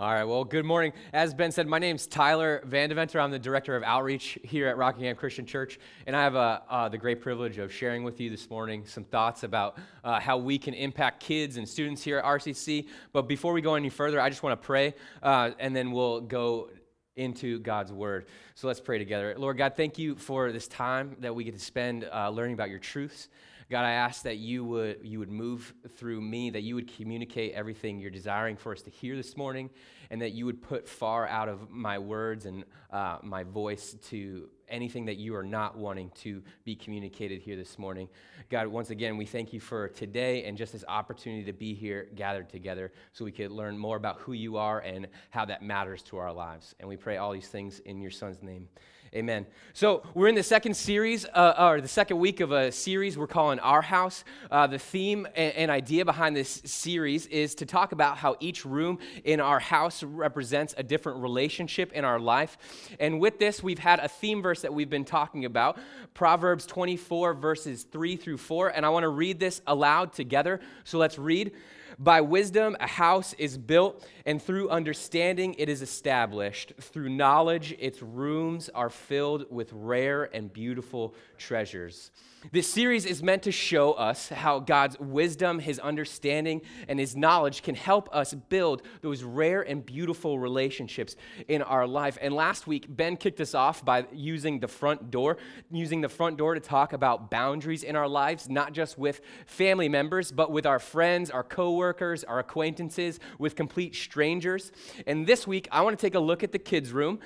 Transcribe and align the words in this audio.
All 0.00 0.12
right, 0.12 0.22
well, 0.22 0.44
good 0.44 0.64
morning. 0.64 0.92
As 1.12 1.34
Ben 1.34 1.50
said, 1.50 1.66
my 1.66 1.80
name's 1.80 2.06
Tyler 2.06 2.62
Vandeventer. 2.68 3.20
I'm 3.20 3.32
the 3.32 3.38
Director 3.40 3.74
of 3.74 3.82
Outreach 3.82 4.38
here 4.44 4.68
at 4.68 4.76
Rockingham 4.76 5.16
Christian 5.16 5.44
Church, 5.44 5.80
and 6.06 6.14
I 6.14 6.22
have 6.22 6.36
uh, 6.36 6.60
uh, 6.70 6.88
the 6.88 6.98
great 6.98 7.20
privilege 7.20 7.58
of 7.58 7.72
sharing 7.72 8.04
with 8.04 8.20
you 8.20 8.30
this 8.30 8.48
morning 8.48 8.86
some 8.86 9.02
thoughts 9.02 9.42
about 9.42 9.76
uh, 10.04 10.20
how 10.20 10.38
we 10.38 10.56
can 10.56 10.72
impact 10.72 11.18
kids 11.18 11.56
and 11.56 11.68
students 11.68 12.00
here 12.00 12.18
at 12.18 12.24
RCC. 12.24 12.86
But 13.12 13.22
before 13.22 13.52
we 13.52 13.60
go 13.60 13.74
any 13.74 13.88
further, 13.88 14.20
I 14.20 14.28
just 14.28 14.44
want 14.44 14.52
to 14.60 14.64
pray, 14.64 14.94
uh, 15.20 15.50
and 15.58 15.74
then 15.74 15.90
we'll 15.90 16.20
go 16.20 16.70
into 17.16 17.58
God's 17.58 17.92
Word. 17.92 18.26
So 18.54 18.68
let's 18.68 18.78
pray 18.78 18.98
together. 18.98 19.34
Lord 19.36 19.58
God, 19.58 19.72
thank 19.76 19.98
you 19.98 20.14
for 20.14 20.52
this 20.52 20.68
time 20.68 21.16
that 21.18 21.34
we 21.34 21.42
get 21.42 21.54
to 21.54 21.60
spend 21.60 22.08
uh, 22.12 22.30
learning 22.30 22.54
about 22.54 22.70
your 22.70 22.78
truths. 22.78 23.28
God, 23.70 23.84
I 23.84 23.92
ask 23.92 24.22
that 24.22 24.38
you 24.38 24.64
would, 24.64 25.00
you 25.02 25.18
would 25.18 25.30
move 25.30 25.74
through 25.96 26.22
me, 26.22 26.48
that 26.50 26.62
you 26.62 26.74
would 26.74 26.90
communicate 26.96 27.52
everything 27.52 27.98
you're 27.98 28.10
desiring 28.10 28.56
for 28.56 28.72
us 28.72 28.80
to 28.82 28.90
hear 28.90 29.14
this 29.14 29.36
morning, 29.36 29.68
and 30.10 30.22
that 30.22 30.32
you 30.32 30.46
would 30.46 30.62
put 30.62 30.88
far 30.88 31.28
out 31.28 31.50
of 31.50 31.70
my 31.70 31.98
words 31.98 32.46
and 32.46 32.64
uh, 32.90 33.18
my 33.22 33.42
voice 33.42 33.94
to 34.08 34.48
anything 34.70 35.04
that 35.04 35.16
you 35.16 35.34
are 35.34 35.42
not 35.42 35.76
wanting 35.76 36.10
to 36.14 36.42
be 36.64 36.74
communicated 36.74 37.42
here 37.42 37.56
this 37.56 37.78
morning. 37.78 38.08
God, 38.48 38.68
once 38.68 38.88
again, 38.88 39.18
we 39.18 39.26
thank 39.26 39.52
you 39.52 39.60
for 39.60 39.88
today 39.88 40.44
and 40.44 40.56
just 40.56 40.72
this 40.72 40.84
opportunity 40.88 41.44
to 41.44 41.52
be 41.52 41.74
here 41.74 42.08
gathered 42.14 42.48
together 42.48 42.92
so 43.12 43.22
we 43.22 43.32
could 43.32 43.50
learn 43.50 43.76
more 43.76 43.98
about 43.98 44.18
who 44.20 44.32
you 44.32 44.56
are 44.56 44.80
and 44.80 45.08
how 45.28 45.44
that 45.44 45.62
matters 45.62 46.02
to 46.04 46.16
our 46.16 46.32
lives. 46.32 46.74
And 46.80 46.88
we 46.88 46.96
pray 46.96 47.18
all 47.18 47.32
these 47.32 47.48
things 47.48 47.80
in 47.80 48.00
your 48.00 48.10
son's 48.10 48.42
name. 48.42 48.68
Amen. 49.14 49.46
So 49.72 50.02
we're 50.12 50.28
in 50.28 50.34
the 50.34 50.42
second 50.42 50.74
series, 50.74 51.24
uh, 51.24 51.54
or 51.58 51.80
the 51.80 51.88
second 51.88 52.18
week 52.18 52.40
of 52.40 52.52
a 52.52 52.70
series 52.70 53.16
we're 53.16 53.26
calling 53.26 53.58
Our 53.60 53.80
House. 53.80 54.22
Uh, 54.50 54.66
the 54.66 54.78
theme 54.78 55.26
and, 55.34 55.54
and, 55.54 55.70
idea 55.70 56.04
behind 56.04 56.36
this 56.36 56.60
series 56.66 57.24
is 57.28 57.54
to 57.54 57.66
talk 57.66 57.92
about 57.92 58.18
how 58.18 58.36
each 58.38 58.66
room 58.66 58.98
in 59.24 59.40
our 59.40 59.60
house 59.60 60.02
represents 60.02 60.74
a 60.76 60.82
different 60.82 61.22
relationship 61.22 61.92
in 61.92 62.04
our 62.04 62.20
life. 62.20 62.58
And 63.00 63.18
with 63.18 63.38
this, 63.38 63.62
we've 63.62 63.78
had 63.78 63.98
a 64.00 64.08
theme 64.08 64.42
verse 64.42 64.60
that 64.60 64.74
we've 64.74 64.90
been 64.90 65.06
talking 65.06 65.46
about, 65.46 65.78
Proverbs 66.12 66.66
24, 66.66 67.32
verses 67.32 67.84
3 67.84 68.16
through 68.16 68.38
4. 68.38 68.68
And 68.68 68.84
I 68.84 68.90
want 68.90 69.04
to 69.04 69.08
read 69.08 69.40
this 69.40 69.62
aloud 69.66 70.12
together. 70.12 70.60
So 70.84 70.98
let's 70.98 71.18
read. 71.18 71.52
By 71.98 72.20
wisdom, 72.20 72.76
a 72.80 72.86
house 72.86 73.34
is 73.34 73.56
built, 73.56 74.06
and 74.26 74.42
through 74.42 74.68
understanding, 74.70 75.54
it 75.58 75.68
is 75.68 75.82
established. 75.82 76.72
Through 76.80 77.10
knowledge, 77.10 77.74
its 77.78 78.02
rooms 78.02 78.68
are 78.74 78.90
filled 78.90 79.46
with 79.50 79.72
rare 79.72 80.24
and 80.24 80.52
beautiful 80.52 81.14
treasures. 81.38 82.10
This 82.52 82.72
series 82.72 83.04
is 83.04 83.20
meant 83.20 83.42
to 83.42 83.52
show 83.52 83.92
us 83.92 84.28
how 84.28 84.60
God's 84.60 84.96
wisdom, 85.00 85.58
his 85.58 85.80
understanding, 85.80 86.62
and 86.86 86.98
his 86.98 87.16
knowledge 87.16 87.64
can 87.64 87.74
help 87.74 88.08
us 88.14 88.32
build 88.32 88.82
those 89.02 89.24
rare 89.24 89.62
and 89.62 89.84
beautiful 89.84 90.38
relationships 90.38 91.16
in 91.48 91.62
our 91.62 91.84
life. 91.84 92.16
And 92.22 92.32
last 92.32 92.68
week, 92.68 92.86
Ben 92.88 93.16
kicked 93.16 93.40
us 93.40 93.56
off 93.56 93.84
by 93.84 94.06
using 94.12 94.60
the 94.60 94.68
front 94.68 95.10
door, 95.10 95.36
using 95.72 96.00
the 96.00 96.08
front 96.08 96.36
door 96.36 96.54
to 96.54 96.60
talk 96.60 96.92
about 96.92 97.28
boundaries 97.28 97.82
in 97.82 97.96
our 97.96 98.06
lives, 98.06 98.48
not 98.48 98.72
just 98.72 98.96
with 98.96 99.20
family 99.46 99.88
members, 99.88 100.30
but 100.30 100.52
with 100.52 100.64
our 100.64 100.78
friends, 100.78 101.30
our 101.30 101.42
coworkers, 101.42 102.22
our 102.22 102.38
acquaintances, 102.38 103.18
with 103.40 103.56
complete 103.56 103.96
strangers. 103.96 104.70
And 105.08 105.26
this 105.26 105.44
week, 105.44 105.66
I 105.72 105.82
want 105.82 105.98
to 105.98 106.00
take 106.00 106.14
a 106.14 106.20
look 106.20 106.44
at 106.44 106.52
the 106.52 106.60
kids' 106.60 106.92
room 106.92 107.18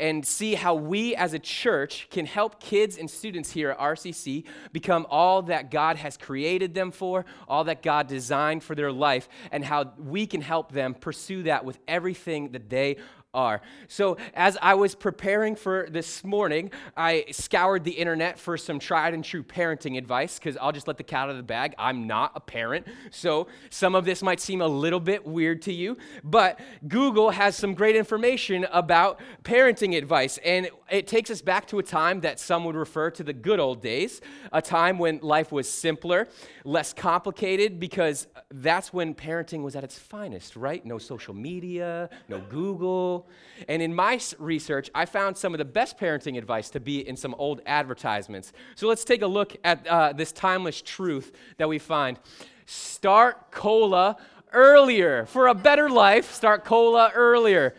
and 0.00 0.26
see 0.26 0.56
how 0.56 0.74
we 0.74 1.14
as 1.14 1.32
a 1.32 1.38
church 1.38 2.08
can 2.10 2.26
help 2.26 2.60
kids 2.60 2.98
and 2.98 3.08
students 3.08 3.52
here 3.52 3.70
at 3.70 3.78
RCC 3.78 4.46
become 4.72 5.06
all 5.10 5.42
that 5.42 5.70
God 5.70 5.96
has 5.96 6.16
created 6.16 6.74
them 6.74 6.90
for, 6.90 7.24
all 7.46 7.64
that 7.64 7.82
God 7.82 8.06
designed 8.06 8.62
for 8.62 8.74
their 8.74 8.92
life, 8.92 9.28
and 9.50 9.64
how 9.64 9.92
we 9.98 10.26
can 10.26 10.40
help 10.40 10.72
them 10.72 10.94
pursue 10.94 11.44
that 11.44 11.64
with 11.64 11.78
everything 11.86 12.52
that 12.52 12.68
they 12.70 12.96
are. 13.34 13.60
So, 13.88 14.16
as 14.34 14.56
I 14.62 14.74
was 14.74 14.94
preparing 14.94 15.54
for 15.54 15.86
this 15.90 16.24
morning, 16.24 16.70
I 16.96 17.26
scoured 17.30 17.84
the 17.84 17.92
internet 17.92 18.38
for 18.38 18.56
some 18.56 18.78
tried 18.78 19.12
and 19.14 19.22
true 19.22 19.42
parenting 19.42 19.98
advice 19.98 20.38
because 20.38 20.56
I'll 20.56 20.72
just 20.72 20.88
let 20.88 20.96
the 20.96 21.04
cat 21.04 21.24
out 21.24 21.30
of 21.30 21.36
the 21.36 21.42
bag. 21.42 21.74
I'm 21.78 22.06
not 22.06 22.32
a 22.34 22.40
parent. 22.40 22.86
So, 23.10 23.48
some 23.70 23.94
of 23.94 24.04
this 24.04 24.22
might 24.22 24.40
seem 24.40 24.60
a 24.60 24.66
little 24.66 25.00
bit 25.00 25.26
weird 25.26 25.62
to 25.62 25.72
you, 25.72 25.98
but 26.24 26.58
Google 26.86 27.30
has 27.30 27.54
some 27.54 27.74
great 27.74 27.96
information 27.96 28.66
about 28.72 29.20
parenting 29.44 29.96
advice. 29.96 30.38
And 30.38 30.70
it 30.90 31.06
takes 31.06 31.30
us 31.30 31.42
back 31.42 31.66
to 31.68 31.78
a 31.78 31.82
time 31.82 32.20
that 32.20 32.40
some 32.40 32.64
would 32.64 32.76
refer 32.76 33.10
to 33.10 33.22
the 33.22 33.32
good 33.32 33.60
old 33.60 33.82
days, 33.82 34.20
a 34.52 34.62
time 34.62 34.98
when 34.98 35.18
life 35.22 35.52
was 35.52 35.70
simpler, 35.70 36.28
less 36.64 36.92
complicated, 36.92 37.78
because 37.78 38.26
that's 38.50 38.92
when 38.92 39.14
parenting 39.14 39.62
was 39.62 39.76
at 39.76 39.84
its 39.84 39.98
finest, 39.98 40.56
right? 40.56 40.84
No 40.84 40.98
social 40.98 41.34
media, 41.34 42.08
no 42.28 42.40
Google 42.40 43.28
and 43.66 43.82
in 43.82 43.94
my 43.94 44.20
research, 44.38 44.90
I 44.94 45.06
found 45.06 45.36
some 45.36 45.54
of 45.54 45.58
the 45.58 45.64
best 45.64 45.98
parenting 45.98 46.36
advice 46.38 46.70
to 46.70 46.80
be 46.80 47.06
in 47.06 47.16
some 47.16 47.34
old 47.38 47.60
advertisements. 47.66 48.52
So 48.76 48.86
let's 48.86 49.04
take 49.04 49.22
a 49.22 49.26
look 49.26 49.56
at 49.64 49.86
uh, 49.86 50.12
this 50.12 50.32
timeless 50.32 50.82
truth 50.82 51.32
that 51.56 51.68
we 51.68 51.78
find. 51.78 52.18
Start 52.66 53.50
cola 53.50 54.16
earlier. 54.52 55.26
For 55.26 55.48
a 55.48 55.54
better 55.54 55.90
life, 55.90 56.32
start 56.32 56.64
cola 56.64 57.10
earlier. 57.14 57.74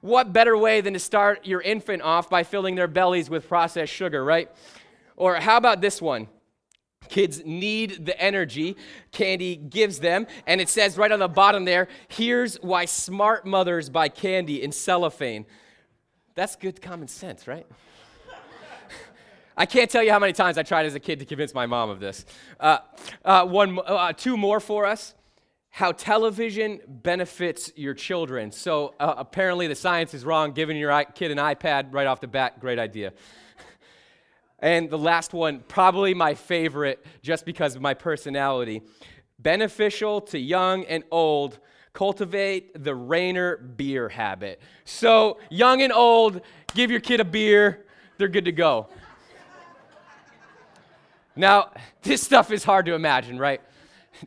What 0.00 0.32
better 0.32 0.56
way 0.56 0.80
than 0.80 0.92
to 0.92 1.00
start 1.00 1.46
your 1.46 1.60
infant 1.60 2.02
off 2.02 2.30
by 2.30 2.44
filling 2.44 2.76
their 2.76 2.86
bellies 2.86 3.28
with 3.28 3.48
processed 3.48 3.92
sugar, 3.92 4.24
right? 4.24 4.50
Or 5.16 5.36
how 5.36 5.56
about 5.56 5.80
this 5.80 6.00
one? 6.00 6.28
Kids 7.08 7.42
need 7.44 8.06
the 8.06 8.20
energy 8.20 8.76
candy 9.12 9.56
gives 9.56 9.98
them. 9.98 10.26
And 10.46 10.60
it 10.60 10.68
says 10.68 10.96
right 10.96 11.10
on 11.10 11.18
the 11.18 11.28
bottom 11.28 11.64
there, 11.64 11.88
here's 12.08 12.56
why 12.56 12.84
smart 12.84 13.46
mothers 13.46 13.88
buy 13.88 14.08
candy 14.08 14.62
in 14.62 14.72
cellophane. 14.72 15.46
That's 16.34 16.54
good 16.54 16.80
common 16.80 17.08
sense, 17.08 17.48
right? 17.48 17.66
I 19.56 19.66
can't 19.66 19.90
tell 19.90 20.02
you 20.02 20.12
how 20.12 20.18
many 20.18 20.32
times 20.32 20.58
I 20.58 20.62
tried 20.62 20.86
as 20.86 20.94
a 20.94 21.00
kid 21.00 21.18
to 21.18 21.24
convince 21.24 21.54
my 21.54 21.66
mom 21.66 21.90
of 21.90 21.98
this. 21.98 22.24
Uh, 22.60 22.78
uh, 23.24 23.44
one, 23.44 23.78
uh, 23.84 24.12
two 24.12 24.36
more 24.36 24.60
for 24.60 24.86
us. 24.86 25.14
How 25.78 25.92
television 25.92 26.80
benefits 26.88 27.70
your 27.76 27.94
children. 27.94 28.50
So 28.50 28.96
uh, 28.98 29.14
apparently 29.16 29.68
the 29.68 29.76
science 29.76 30.12
is 30.12 30.24
wrong. 30.24 30.50
Giving 30.50 30.76
your 30.76 31.04
kid 31.14 31.30
an 31.30 31.38
iPad 31.38 31.94
right 31.94 32.08
off 32.08 32.20
the 32.20 32.26
bat, 32.26 32.58
great 32.58 32.80
idea. 32.80 33.12
And 34.58 34.90
the 34.90 34.98
last 34.98 35.32
one, 35.32 35.60
probably 35.68 36.14
my 36.14 36.34
favorite 36.34 37.06
just 37.22 37.44
because 37.44 37.76
of 37.76 37.80
my 37.80 37.94
personality 37.94 38.82
beneficial 39.38 40.20
to 40.22 40.38
young 40.40 40.84
and 40.86 41.04
old. 41.12 41.60
Cultivate 41.92 42.82
the 42.82 42.92
Rainier 42.92 43.58
beer 43.58 44.08
habit. 44.08 44.60
So, 44.84 45.38
young 45.48 45.80
and 45.82 45.92
old, 45.92 46.40
give 46.74 46.90
your 46.90 46.98
kid 46.98 47.20
a 47.20 47.24
beer, 47.24 47.86
they're 48.16 48.26
good 48.26 48.46
to 48.46 48.52
go. 48.52 48.88
Now, 51.36 51.70
this 52.02 52.20
stuff 52.20 52.50
is 52.50 52.64
hard 52.64 52.86
to 52.86 52.94
imagine, 52.94 53.38
right? 53.38 53.60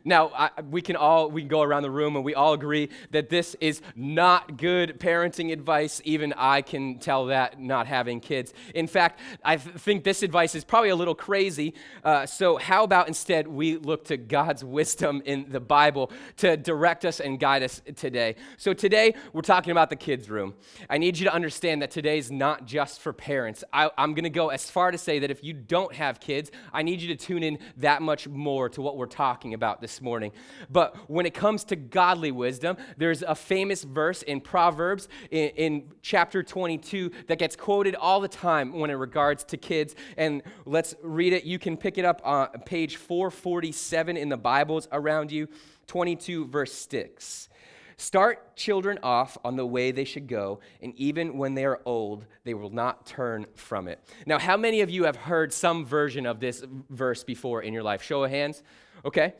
Now, 0.04 0.30
I, 0.34 0.50
we 0.70 0.82
can 0.82 0.96
all 0.96 1.30
we 1.30 1.42
can 1.42 1.48
go 1.48 1.62
around 1.62 1.82
the 1.82 1.90
room 1.90 2.16
and 2.16 2.24
we 2.24 2.34
all 2.34 2.52
agree 2.52 2.88
that 3.10 3.28
this 3.28 3.54
is 3.60 3.80
not 3.94 4.56
good 4.56 4.98
parenting 4.98 5.52
advice. 5.52 6.00
Even 6.04 6.32
I 6.36 6.62
can 6.62 6.98
tell 6.98 7.26
that 7.26 7.60
not 7.60 7.86
having 7.86 8.20
kids. 8.20 8.54
In 8.74 8.86
fact, 8.86 9.20
I 9.44 9.56
th- 9.56 9.76
think 9.76 10.04
this 10.04 10.22
advice 10.22 10.54
is 10.54 10.64
probably 10.64 10.90
a 10.90 10.96
little 10.96 11.14
crazy. 11.14 11.74
Uh, 12.04 12.26
so, 12.26 12.56
how 12.56 12.84
about 12.84 13.08
instead 13.08 13.46
we 13.46 13.76
look 13.76 14.04
to 14.06 14.16
God's 14.16 14.64
wisdom 14.64 15.22
in 15.24 15.46
the 15.50 15.60
Bible 15.60 16.10
to 16.38 16.56
direct 16.56 17.04
us 17.04 17.20
and 17.20 17.38
guide 17.38 17.62
us 17.62 17.82
today? 17.96 18.36
So, 18.56 18.72
today 18.72 19.14
we're 19.32 19.42
talking 19.42 19.70
about 19.70 19.90
the 19.90 19.96
kids' 19.96 20.30
room. 20.30 20.54
I 20.88 20.98
need 20.98 21.18
you 21.18 21.24
to 21.26 21.34
understand 21.34 21.82
that 21.82 21.90
today 21.90 22.18
is 22.18 22.30
not 22.30 22.66
just 22.66 23.00
for 23.00 23.12
parents. 23.12 23.64
I, 23.72 23.90
I'm 23.98 24.14
going 24.14 24.24
to 24.24 24.30
go 24.30 24.48
as 24.48 24.70
far 24.70 24.90
to 24.90 24.98
say 24.98 25.18
that 25.18 25.30
if 25.30 25.44
you 25.44 25.52
don't 25.52 25.94
have 25.94 26.20
kids, 26.20 26.50
I 26.72 26.82
need 26.82 27.00
you 27.00 27.08
to 27.08 27.16
tune 27.16 27.42
in 27.42 27.58
that 27.78 28.00
much 28.02 28.26
more 28.26 28.68
to 28.70 28.80
what 28.80 28.96
we're 28.96 29.06
talking 29.06 29.54
about 29.54 29.81
this 29.82 30.00
morning. 30.00 30.32
But 30.70 30.96
when 31.10 31.26
it 31.26 31.34
comes 31.34 31.64
to 31.64 31.76
godly 31.76 32.32
wisdom, 32.32 32.78
there's 32.96 33.20
a 33.22 33.34
famous 33.34 33.84
verse 33.84 34.22
in 34.22 34.40
Proverbs 34.40 35.08
in, 35.30 35.50
in 35.50 35.92
chapter 36.00 36.42
22 36.42 37.10
that 37.26 37.38
gets 37.38 37.56
quoted 37.56 37.94
all 37.94 38.20
the 38.20 38.28
time 38.28 38.72
when 38.72 38.88
it 38.88 38.94
regards 38.94 39.44
to 39.44 39.58
kids. 39.58 39.94
And 40.16 40.42
let's 40.64 40.94
read 41.02 41.34
it. 41.34 41.44
You 41.44 41.58
can 41.58 41.76
pick 41.76 41.98
it 41.98 42.06
up 42.06 42.22
on 42.24 42.48
page 42.64 42.96
447 42.96 44.16
in 44.16 44.30
the 44.30 44.38
Bibles 44.38 44.88
around 44.92 45.30
you, 45.30 45.48
22 45.88 46.46
verse 46.46 46.72
6. 46.72 47.50
Start 47.96 48.56
children 48.56 48.98
off 49.02 49.38
on 49.44 49.54
the 49.54 49.64
way 49.64 49.92
they 49.92 50.04
should 50.04 50.26
go, 50.26 50.58
and 50.80 50.92
even 50.96 51.38
when 51.38 51.54
they 51.54 51.64
are 51.64 51.80
old, 51.84 52.26
they 52.42 52.52
will 52.52 52.70
not 52.70 53.06
turn 53.06 53.46
from 53.54 53.86
it. 53.86 54.00
Now, 54.26 54.40
how 54.40 54.56
many 54.56 54.80
of 54.80 54.90
you 54.90 55.04
have 55.04 55.14
heard 55.14 55.52
some 55.52 55.84
version 55.86 56.26
of 56.26 56.40
this 56.40 56.64
verse 56.90 57.22
before 57.22 57.62
in 57.62 57.72
your 57.72 57.84
life? 57.84 58.02
Show 58.02 58.24
of 58.24 58.30
hands. 58.30 58.64
Okay 59.04 59.34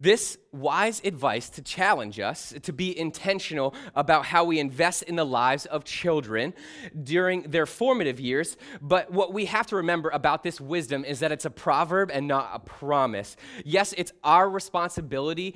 This 0.00 0.38
wise 0.52 1.00
advice 1.04 1.48
to 1.50 1.62
challenge 1.62 2.18
us 2.18 2.52
to 2.62 2.72
be 2.72 2.98
intentional 2.98 3.74
about 3.94 4.24
how 4.24 4.44
we 4.44 4.58
invest 4.58 5.02
in 5.04 5.14
the 5.14 5.24
lives 5.24 5.66
of 5.66 5.84
children 5.84 6.54
during 7.00 7.42
their 7.42 7.66
formative 7.66 8.18
years. 8.18 8.56
But 8.80 9.12
what 9.12 9.32
we 9.32 9.44
have 9.44 9.66
to 9.68 9.76
remember 9.76 10.08
about 10.08 10.42
this 10.42 10.60
wisdom 10.60 11.04
is 11.04 11.20
that 11.20 11.30
it's 11.32 11.44
a 11.44 11.50
proverb 11.50 12.10
and 12.12 12.26
not 12.26 12.50
a 12.52 12.58
promise. 12.58 13.36
Yes, 13.64 13.94
it's 13.96 14.12
our 14.24 14.48
responsibility 14.48 15.54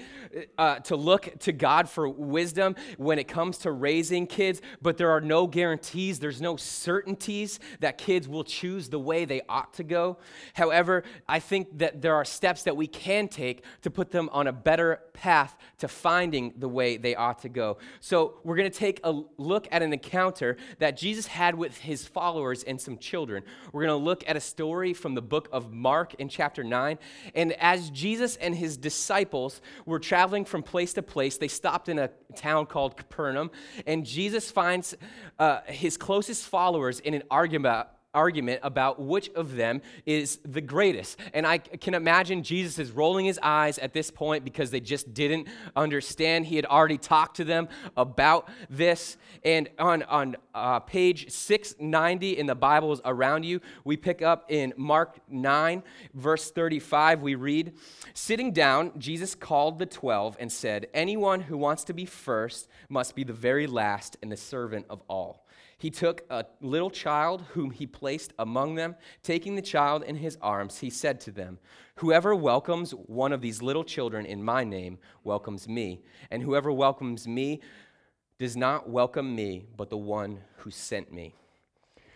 uh, 0.59 0.79
to 0.81 0.97
look 0.97 1.39
to 1.41 1.53
God 1.53 1.89
for 1.89 2.09
wisdom 2.09 2.77
when 2.99 3.19
it 3.19 3.27
comes 3.27 3.59
to 3.59 3.73
raising 3.73 4.27
kids, 4.27 4.61
but 4.81 4.97
there 4.97 5.11
are 5.11 5.21
no 5.21 5.47
guarantees, 5.47 6.19
there's 6.19 6.41
no 6.41 6.57
certainties 6.57 7.59
that 7.81 7.99
kids 7.99 8.29
will 8.29 8.45
choose 8.45 8.91
the 8.91 9.01
way 9.01 9.25
they 9.25 9.41
ought 9.49 9.73
to 9.75 9.85
go. 9.85 10.19
However, 10.53 11.03
I 11.29 11.41
think 11.41 11.79
that 11.79 12.03
there 12.03 12.15
are 12.15 12.25
steps 12.25 12.63
that 12.65 12.77
we 12.77 12.87
can 12.87 13.27
take 13.27 13.65
to 13.83 13.91
put 13.91 14.11
them 14.11 14.29
on 14.35 14.49
a 14.49 14.53
better 14.53 15.01
path 15.15 15.57
to 15.79 15.89
finding 15.89 16.53
the 16.59 16.69
way 16.69 16.99
they 16.99 17.15
ought 17.15 17.39
to 17.39 17.49
go. 17.49 17.79
So, 18.01 18.35
we're 18.45 18.57
going 18.57 18.71
to 18.71 18.79
take 18.79 19.01
a 19.05 19.23
look 19.39 19.67
at 19.71 19.83
an 19.83 19.93
encounter 19.93 20.59
that 20.81 20.97
Jesus 20.97 21.27
had 21.27 21.55
with 21.55 21.79
his 21.79 22.07
followers 22.07 22.65
and 22.65 22.79
some 22.79 22.99
children. 22.99 23.45
We're 23.73 23.87
going 23.87 23.99
to 23.99 24.05
look 24.05 24.25
at 24.27 24.37
a 24.37 24.41
story 24.41 24.93
from 24.93 25.15
the 25.15 25.23
book 25.23 25.49
of 25.53 25.73
Mark 25.73 26.15
in 26.15 26.29
chapter 26.29 26.63
9. 26.63 26.99
And 27.35 27.53
as 27.55 27.91
Jesus 27.91 28.37
and 28.37 28.55
his 28.55 28.77
disciples 28.77 29.63
were 29.87 29.99
traveling 30.01 30.45
from 30.45 30.63
place 30.63 30.93
to 30.95 31.03
place, 31.03 31.39
they 31.39 31.49
stopped 31.49 31.89
in 31.89 31.99
a 31.99 32.11
town 32.35 32.67
called 32.67 32.97
Capernaum. 32.97 33.51
And 33.87 34.05
Jesus 34.05 34.51
finds 34.51 34.95
uh, 35.39 35.61
his 35.67 35.97
closest 35.97 36.45
followers 36.49 37.01
in 37.01 37.15
an 37.15 37.23
argument 37.31 37.87
argument 38.15 38.61
about 38.63 39.01
which 39.01 39.29
of 39.31 39.57
them 39.57 39.83
is 40.07 40.39
the 40.45 40.61
greatest. 40.61 41.19
And 41.33 41.47
I 41.47 41.59
can 41.59 41.95
imagine 41.95 42.43
Jesus 42.43 42.79
is 42.79 42.91
rolling 42.91 43.27
his 43.27 43.39
eyes 43.43 43.79
at 43.79 43.93
this 43.93 44.11
point 44.11 44.45
because 44.45 44.71
they 44.71 44.81
just 44.81 45.13
didn't 45.13 45.49
understand. 45.77 46.47
He 46.47 46.57
had 46.57 46.67
already 46.67 46.99
talked 46.99 47.37
to 47.37 47.45
them 47.45 47.69
about 47.97 48.49
this. 48.71 49.17
And 49.45 49.69
on, 49.79 50.03
on 50.05 50.37
uh, 50.55 50.81
page 50.81 51.31
690 51.31 52.39
in 52.39 52.47
the 52.47 52.55
Bibles 52.55 53.01
around 53.05 53.45
you, 53.45 53.61
we 53.85 53.97
pick 53.97 54.23
up 54.23 54.51
in 54.51 54.73
Mark 54.77 55.19
9, 55.29 55.83
verse 56.15 56.51
35, 56.51 57.23
we 57.23 57.35
read 57.35 57.75
Sitting 58.15 58.53
down, 58.53 58.93
Jesus 58.99 59.35
called 59.35 59.79
the 59.79 59.87
twelve 59.87 60.37
and 60.39 60.51
said, 60.51 60.87
Anyone 60.95 61.41
who 61.41 61.57
wants 61.57 61.85
to 61.85 61.93
be 61.93 62.05
first 62.05 62.69
must 62.89 63.15
be 63.15 63.25
the 63.25 63.33
very 63.33 63.67
last 63.67 64.17
and 64.23 64.31
the 64.31 64.37
servant 64.37 64.87
of 64.89 65.03
all. 65.09 65.44
He 65.85 65.91
took 65.91 66.23
a 66.31 66.47
little 66.63 66.89
child 66.89 67.43
whom 67.53 67.71
he 67.71 67.87
placed 67.87 68.33
among 68.39 68.75
them. 68.75 68.97
Taking 69.23 69.55
the 69.55 69.61
child 69.61 70.03
in 70.03 70.17
his 70.17 70.39
arms, 70.41 70.79
he 70.79 70.89
said 70.89 71.21
to 71.21 71.31
them, 71.31 71.59
Whoever 71.97 72.35
welcomes 72.35 72.93
one 72.93 73.35
of 73.35 73.43
these 73.43 73.61
little 73.61 73.85
children 73.85 74.25
in 74.25 74.43
my 74.43 74.65
name 74.65 74.97
welcomes 75.25 75.69
me, 75.69 76.01
and 76.31 76.43
whoever 76.43 76.73
welcomes 76.73 77.29
me 77.29 77.61
does 78.39 78.57
not 78.57 78.89
welcome 78.89 79.37
me, 79.37 79.67
but 79.77 79.91
the 79.91 79.99
one 79.99 80.41
who 80.57 80.71
sent 80.71 81.13
me. 81.13 81.35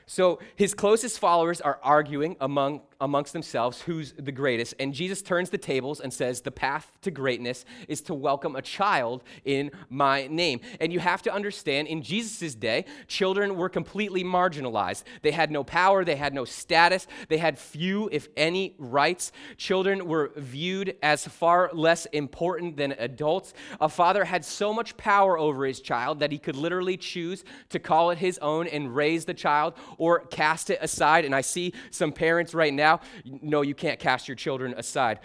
So 0.06 0.38
his 0.56 0.72
closest 0.72 1.18
followers 1.18 1.60
are 1.60 1.78
arguing 1.82 2.36
among 2.40 2.80
amongst 3.00 3.32
themselves 3.32 3.82
who's 3.82 4.12
the 4.18 4.32
greatest. 4.32 4.74
And 4.80 4.92
Jesus 4.92 5.22
turns 5.22 5.50
the 5.50 5.58
tables 5.58 6.00
and 6.00 6.12
says, 6.12 6.40
The 6.40 6.50
path 6.50 6.90
to 7.02 7.12
greatness 7.12 7.64
is 7.86 8.00
to 8.02 8.14
welcome 8.14 8.56
a 8.56 8.62
child 8.62 9.22
in 9.44 9.70
my 9.88 10.26
name. 10.26 10.60
And 10.80 10.92
you 10.92 10.98
have 10.98 11.22
to 11.22 11.32
understand, 11.32 11.86
in 11.86 12.02
Jesus' 12.02 12.56
day, 12.56 12.86
children 13.06 13.56
were 13.56 13.68
completely 13.68 14.24
marginalized. 14.24 15.04
They 15.22 15.30
had 15.30 15.52
no 15.52 15.62
power, 15.62 16.04
they 16.04 16.16
had 16.16 16.34
no 16.34 16.44
status, 16.44 17.06
they 17.28 17.38
had 17.38 17.56
few, 17.56 18.08
if 18.10 18.28
any, 18.36 18.74
rights. 18.78 19.30
Children 19.56 20.08
were 20.08 20.32
viewed 20.36 20.96
as 21.00 21.24
far 21.24 21.70
less 21.72 22.06
important 22.06 22.76
than 22.76 22.92
adults. 22.98 23.54
A 23.80 23.88
father 23.88 24.24
had 24.24 24.44
so 24.44 24.72
much 24.72 24.96
power 24.96 25.38
over 25.38 25.64
his 25.64 25.80
child 25.80 26.18
that 26.18 26.32
he 26.32 26.38
could 26.38 26.56
literally 26.56 26.96
choose 26.96 27.44
to 27.68 27.78
call 27.78 28.10
it 28.10 28.18
his 28.18 28.38
own 28.38 28.66
and 28.66 28.94
raise 28.96 29.24
the 29.24 29.34
child 29.34 29.74
or 29.98 30.20
cast 30.26 30.70
it 30.70 30.78
aside. 30.82 31.24
And 31.24 31.34
I 31.34 31.42
see 31.42 31.72
some 31.92 32.10
parents 32.10 32.54
right 32.54 32.74
now 32.74 32.87
now, 32.88 33.00
no, 33.24 33.62
you 33.62 33.74
can't 33.74 33.98
cast 33.98 34.28
your 34.28 34.34
children 34.34 34.74
aside. 34.76 35.20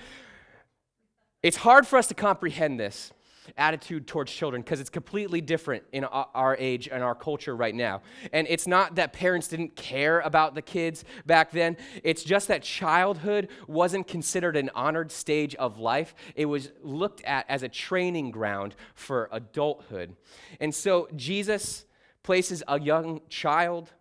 It's 1.42 1.58
hard 1.58 1.86
for 1.88 1.98
us 1.98 2.08
to 2.08 2.14
comprehend 2.14 2.80
this 2.80 3.12
attitude 3.58 4.08
towards 4.08 4.32
children 4.32 4.62
because 4.62 4.80
it's 4.80 4.90
completely 4.90 5.42
different 5.42 5.84
in 5.92 6.06
our 6.06 6.56
age 6.58 6.88
and 6.90 7.04
our 7.04 7.14
culture 7.14 7.54
right 7.56 7.76
now. 7.76 8.02
And 8.32 8.48
it's 8.50 8.68
not 8.68 8.96
that 8.96 9.12
parents 9.12 9.50
didn't 9.50 9.76
care 9.76 10.22
about 10.22 10.56
the 10.56 10.62
kids 10.62 11.04
back 11.26 11.52
then, 11.52 11.76
it's 12.04 12.24
just 12.24 12.48
that 12.48 12.64
childhood 12.64 13.50
wasn't 13.68 14.08
considered 14.08 14.56
an 14.56 14.70
honored 14.74 15.12
stage 15.12 15.56
of 15.56 15.78
life. 15.78 16.16
It 16.36 16.46
was 16.46 16.72
looked 16.82 17.22
at 17.24 17.46
as 17.50 17.64
a 17.64 17.70
training 17.70 18.32
ground 18.32 18.76
for 18.96 19.28
adulthood. 19.32 20.16
And 20.62 20.74
so 20.74 21.10
Jesus 21.16 21.86
places 22.24 22.64
a 22.68 22.80
young 22.80 23.20
child 23.28 23.92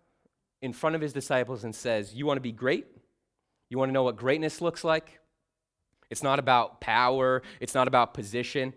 in 0.61 0.71
front 0.71 0.95
of 0.95 1.01
his 1.01 1.11
disciples 1.11 1.65
and 1.65 1.75
says, 1.75 2.13
You 2.15 2.25
want 2.25 2.37
to 2.37 2.41
be 2.41 2.53
great? 2.53 2.87
You 3.73 3.79
want 3.79 3.89
to 3.89 3.93
know 3.93 4.03
what 4.03 4.17
greatness 4.17 4.61
looks 4.61 4.83
like? 4.83 5.19
It's 6.11 6.21
not 6.21 6.37
about 6.37 6.79
power, 6.79 7.41
it's 7.59 7.73
not 7.73 7.87
about 7.87 8.13
position. 8.13 8.75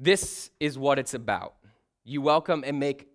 This 0.00 0.50
is 0.58 0.76
what 0.76 0.98
it's 0.98 1.14
about. 1.14 1.54
You 2.02 2.22
welcome 2.22 2.64
and 2.66 2.80
make 2.80 3.06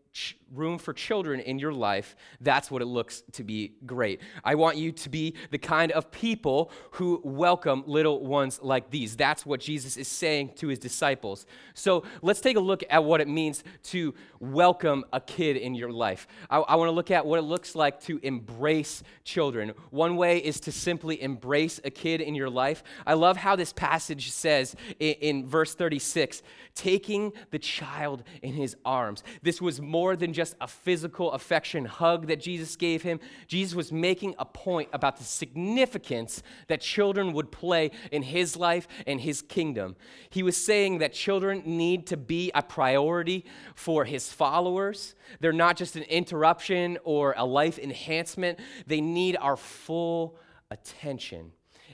room 0.53 0.77
for 0.77 0.93
children 0.93 1.39
in 1.39 1.59
your 1.59 1.73
life, 1.73 2.15
that's 2.39 2.69
what 2.69 2.81
it 2.81 2.85
looks 2.85 3.23
to 3.33 3.43
be 3.43 3.73
great. 3.85 4.21
I 4.43 4.55
want 4.55 4.77
you 4.77 4.91
to 4.91 5.09
be 5.09 5.35
the 5.49 5.57
kind 5.57 5.91
of 5.91 6.11
people 6.11 6.71
who 6.91 7.21
welcome 7.23 7.83
little 7.85 8.25
ones 8.25 8.59
like 8.61 8.89
these. 8.89 9.15
That's 9.15 9.45
what 9.45 9.59
Jesus 9.59 9.97
is 9.97 10.07
saying 10.07 10.53
to 10.55 10.67
his 10.67 10.79
disciples. 10.79 11.45
So 11.73 12.03
let's 12.21 12.41
take 12.41 12.57
a 12.57 12.61
look 12.61 12.83
at 12.89 13.03
what 13.03 13.21
it 13.21 13.27
means 13.27 13.63
to 13.83 14.13
welcome 14.39 15.05
a 15.13 15.21
kid 15.21 15.57
in 15.57 15.75
your 15.75 15.91
life. 15.91 16.27
I, 16.49 16.57
I 16.57 16.75
want 16.75 16.89
to 16.89 16.93
look 16.93 17.11
at 17.11 17.25
what 17.25 17.39
it 17.39 17.43
looks 17.43 17.75
like 17.75 18.01
to 18.01 18.19
embrace 18.23 19.03
children. 19.23 19.73
One 19.89 20.15
way 20.15 20.37
is 20.39 20.59
to 20.61 20.71
simply 20.71 21.21
embrace 21.21 21.79
a 21.83 21.89
kid 21.89 22.21
in 22.21 22.35
your 22.35 22.49
life. 22.49 22.83
I 23.05 23.13
love 23.13 23.37
how 23.37 23.55
this 23.55 23.73
passage 23.73 24.31
says 24.31 24.75
in, 24.99 25.13
in 25.21 25.47
verse 25.47 25.75
36 25.75 26.41
taking 26.73 27.33
the 27.51 27.59
child 27.59 28.23
in 28.41 28.53
his 28.53 28.75
arms. 28.85 29.23
This 29.41 29.61
was 29.61 29.81
more 29.81 30.15
than 30.15 30.33
just 30.33 30.40
a 30.59 30.67
physical 30.67 31.31
affection 31.31 31.85
hug 31.85 32.27
that 32.27 32.41
Jesus 32.41 32.75
gave 32.75 33.01
him. 33.01 33.19
Jesus 33.47 33.75
was 33.75 33.91
making 33.91 34.35
a 34.39 34.45
point 34.45 34.89
about 34.93 35.17
the 35.17 35.23
significance 35.23 36.43
that 36.67 36.81
children 36.81 37.33
would 37.33 37.51
play 37.51 37.91
in 38.11 38.23
his 38.23 38.57
life 38.57 38.87
and 39.07 39.21
his 39.21 39.41
kingdom. 39.41 39.95
He 40.29 40.43
was 40.43 40.57
saying 40.57 40.99
that 40.99 41.13
children 41.13 41.63
need 41.65 42.07
to 42.07 42.17
be 42.17 42.51
a 42.53 42.61
priority 42.61 43.45
for 43.75 44.05
his 44.05 44.31
followers. 44.31 45.15
They're 45.39 45.53
not 45.53 45.77
just 45.77 45.95
an 45.95 46.03
interruption 46.03 46.97
or 47.03 47.33
a 47.37 47.45
life 47.45 47.79
enhancement, 47.79 48.59
they 48.87 49.01
need 49.01 49.37
our 49.37 49.57
full 49.57 50.37
attention. 50.69 51.51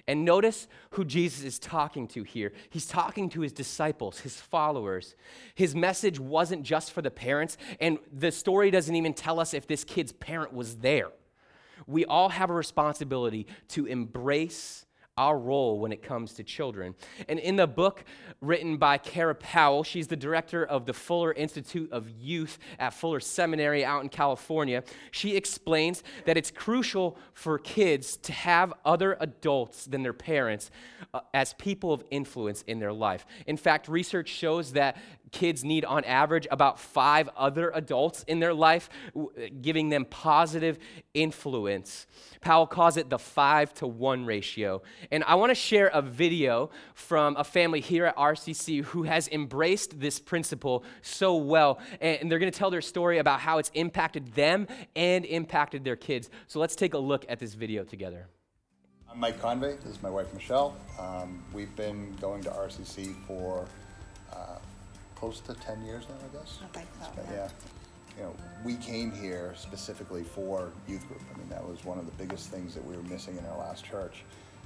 And 0.07 0.23
notice 0.23 0.67
who 0.91 1.03
Jesus 1.03 1.43
is 1.43 1.59
talking 1.59 2.07
to 2.09 2.23
here. 2.23 2.53
He's 2.69 2.85
talking 2.85 3.29
to 3.31 3.41
his 3.41 3.51
disciples, 3.51 4.19
his 4.19 4.39
followers. 4.39 5.15
His 5.53 5.75
message 5.75 6.19
wasn't 6.19 6.63
just 6.63 6.91
for 6.93 7.01
the 7.01 7.11
parents, 7.11 7.57
and 7.81 7.99
the 8.11 8.31
story 8.31 8.71
doesn't 8.71 8.95
even 8.95 9.13
tell 9.13 9.39
us 9.39 9.53
if 9.53 9.67
this 9.67 9.83
kid's 9.83 10.13
parent 10.13 10.53
was 10.53 10.77
there. 10.77 11.09
We 11.85 12.05
all 12.05 12.29
have 12.29 12.49
a 12.49 12.53
responsibility 12.53 13.47
to 13.69 13.85
embrace 13.85 14.86
our 15.17 15.37
role 15.37 15.79
when 15.79 15.91
it 15.91 16.01
comes 16.03 16.33
to 16.33 16.43
children. 16.43 16.95
And 17.27 17.39
in 17.39 17.55
the 17.55 17.67
book 17.67 18.03
written 18.41 18.77
by 18.77 18.97
Kara 18.97 19.35
Powell, 19.35 19.83
she's 19.83 20.07
the 20.07 20.15
director 20.15 20.63
of 20.65 20.85
the 20.85 20.93
Fuller 20.93 21.33
Institute 21.33 21.91
of 21.91 22.09
Youth 22.09 22.59
at 22.79 22.93
Fuller 22.93 23.19
Seminary 23.19 23.83
out 23.83 24.03
in 24.03 24.09
California. 24.09 24.83
She 25.11 25.35
explains 25.35 26.03
that 26.25 26.37
it's 26.37 26.51
crucial 26.51 27.17
for 27.33 27.57
kids 27.57 28.17
to 28.17 28.31
have 28.31 28.73
other 28.85 29.17
adults 29.19 29.85
than 29.85 30.03
their 30.03 30.13
parents 30.13 30.69
uh, 31.13 31.21
as 31.33 31.53
people 31.53 31.91
of 31.93 32.03
influence 32.11 32.63
in 32.67 32.79
their 32.79 32.93
life. 32.93 33.25
In 33.47 33.57
fact, 33.57 33.87
research 33.87 34.29
shows 34.29 34.73
that 34.73 34.97
kids 35.31 35.63
need, 35.63 35.85
on 35.85 36.03
average, 36.03 36.47
about 36.51 36.79
five 36.79 37.29
other 37.35 37.71
adults 37.73 38.23
in 38.27 38.39
their 38.39 38.53
life, 38.53 38.89
giving 39.61 39.89
them 39.89 40.05
positive 40.05 40.79
influence. 41.13 42.07
Powell 42.41 42.67
calls 42.67 42.97
it 42.97 43.09
the 43.09 43.19
five 43.19 43.73
to 43.75 43.87
one 43.87 44.25
ratio. 44.25 44.81
And 45.11 45.23
I 45.25 45.35
want 45.35 45.49
to 45.51 45.55
share 45.55 45.87
a 45.87 46.01
video 46.01 46.69
from 46.93 47.35
a 47.37 47.43
family 47.43 47.81
here 47.81 48.05
at 48.05 48.15
RCC 48.15 48.83
who 48.83 49.03
has 49.03 49.27
embraced 49.29 49.99
this 49.99 50.19
principle 50.19 50.83
so 51.01 51.35
well. 51.35 51.79
And 52.01 52.31
they're 52.31 52.39
going 52.39 52.51
to 52.51 52.57
tell 52.57 52.71
their 52.71 52.81
story 52.81 53.17
about 53.17 53.39
how 53.39 53.57
it's 53.57 53.71
impacted 53.73 54.33
them 54.33 54.67
and 54.95 55.25
impacted 55.25 55.83
their 55.83 55.95
kids. 55.95 56.29
So 56.47 56.59
let's 56.59 56.75
take 56.75 56.93
a 56.93 56.99
look 56.99 57.25
at 57.29 57.39
this 57.39 57.53
video 57.53 57.83
together. 57.83 58.27
I'm 59.09 59.19
Mike 59.21 59.41
Convey. 59.41 59.77
This 59.77 59.95
is 59.95 60.03
my 60.03 60.09
wife, 60.09 60.33
Michelle. 60.33 60.75
Um, 60.99 61.43
we've 61.53 61.75
been 61.75 62.15
going 62.17 62.43
to 62.43 62.49
RCC 62.49 63.15
for 63.25 63.65
uh, 64.31 64.56
close 65.17 65.39
to 65.39 65.53
10 65.55 65.83
years 65.83 66.03
now, 66.07 66.15
I 66.15 66.37
guess. 66.37 66.59
I 66.63 66.77
think 66.77 66.87
so, 67.01 67.07
But, 67.15 67.25
yeah. 67.31 67.35
yeah. 67.35 67.49
You 68.17 68.23
know, 68.23 68.35
we 68.63 68.75
came 68.75 69.11
here 69.11 69.53
specifically 69.55 70.23
for 70.23 70.69
youth 70.87 71.07
group. 71.07 71.21
I 71.33 71.37
mean, 71.37 71.49
that 71.49 71.67
was 71.67 71.83
one 71.85 71.99
of 71.99 72.05
the 72.05 72.11
biggest 72.23 72.49
things 72.49 72.73
that 72.73 72.85
we 72.85 72.95
were 72.95 73.03
missing 73.03 73.37
in 73.37 73.45
our 73.45 73.57
last 73.57 73.83
church. 73.83 74.23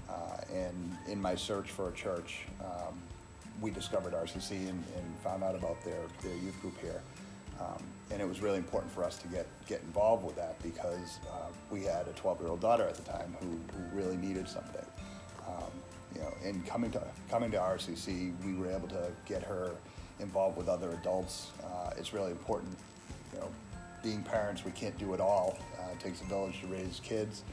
Uh, 0.10 0.38
and 0.54 0.98
in 1.08 1.22
my 1.22 1.36
search 1.36 1.72
for 1.72 1.90
a 1.90 1.92
church, 1.92 2.46
um, 2.64 2.94
we 3.62 3.72
discovered 3.72 4.14
RCC 4.14 4.52
and, 4.52 4.70
and 4.70 5.20
found 5.24 5.44
out 5.44 5.56
about 5.56 5.84
their, 5.84 6.02
their 6.22 6.36
youth 6.36 6.60
group 6.62 6.80
here. 6.82 7.02
Um, 7.60 7.84
and 8.10 8.22
it 8.22 8.28
was 8.28 8.42
really 8.42 8.58
important 8.58 8.92
for 8.92 9.04
us 9.04 9.18
to 9.20 9.28
get, 9.28 9.48
get 9.68 9.82
involved 9.82 10.26
with 10.26 10.36
that 10.36 10.62
because 10.64 11.20
uh, 11.32 11.48
we 11.70 11.84
had 11.84 12.08
a 12.08 12.14
12-year-old 12.14 12.60
daughter 12.60 12.84
at 12.84 12.96
the 12.96 13.04
time 13.04 13.36
who, 13.40 13.48
who 13.48 13.98
really 13.98 14.18
needed 14.18 14.48
something. 14.48 14.86
Um, 15.48 15.72
you 16.16 16.22
know, 16.22 16.34
and 16.44 16.66
coming 16.66 16.92
to 16.92 17.02
coming 17.30 17.52
to 17.52 17.58
RCC, 17.58 18.34
we 18.46 18.54
were 18.56 18.70
able 18.70 18.88
to 18.90 19.12
get 19.26 19.44
her 19.44 19.72
involved 20.22 20.58
with 20.58 20.70
other 20.70 20.92
adults. 20.92 21.52
Uh, 21.64 21.92
it's 21.98 22.14
really 22.14 22.32
important. 22.32 22.78
You 23.34 23.40
know, 23.40 23.48
being 24.04 24.24
parents, 24.24 24.64
we 24.64 24.72
can't 24.72 24.98
do 24.98 25.14
it 25.14 25.20
all. 25.20 25.58
Uh, 25.80 25.92
it 25.92 26.00
takes 26.00 26.22
a 26.22 26.26
village 26.26 26.62
to 26.62 26.68
raise 26.68 27.02
kids. 27.04 27.44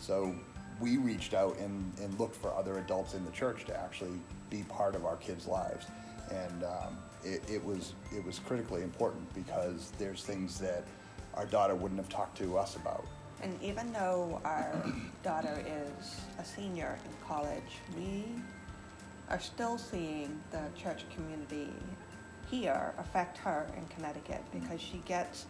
So 0.00 0.34
we 0.80 0.96
reached 0.96 1.34
out 1.34 1.56
and, 1.58 1.92
and 2.00 2.18
looked 2.18 2.36
for 2.36 2.52
other 2.54 2.78
adults 2.78 3.14
in 3.14 3.24
the 3.24 3.30
church 3.30 3.64
to 3.66 3.78
actually 3.78 4.18
be 4.50 4.62
part 4.68 4.94
of 4.94 5.04
our 5.04 5.16
kids' 5.16 5.46
lives. 5.46 5.86
And 6.30 6.64
um, 6.64 6.98
it, 7.22 7.42
it 7.50 7.64
was 7.64 7.94
it 8.14 8.24
was 8.24 8.38
critically 8.38 8.82
important 8.82 9.32
because 9.34 9.92
there's 9.98 10.22
things 10.22 10.58
that 10.60 10.84
our 11.34 11.46
daughter 11.46 11.74
wouldn't 11.74 12.00
have 12.00 12.08
talked 12.08 12.36
to 12.38 12.56
us 12.56 12.76
about. 12.76 13.04
And 13.42 13.58
even 13.62 13.92
though 13.92 14.40
our 14.44 14.74
daughter 15.22 15.62
is 15.66 16.20
a 16.38 16.44
senior 16.44 16.98
in 17.04 17.26
college, 17.26 17.62
we 17.96 18.24
are 19.30 19.40
still 19.40 19.78
seeing 19.78 20.40
the 20.50 20.62
church 20.76 21.04
community 21.14 21.70
here 22.50 22.92
affect 22.98 23.38
her 23.38 23.66
in 23.76 23.86
Connecticut 23.86 24.42
because 24.52 24.80
she 24.80 24.98
gets 25.06 25.46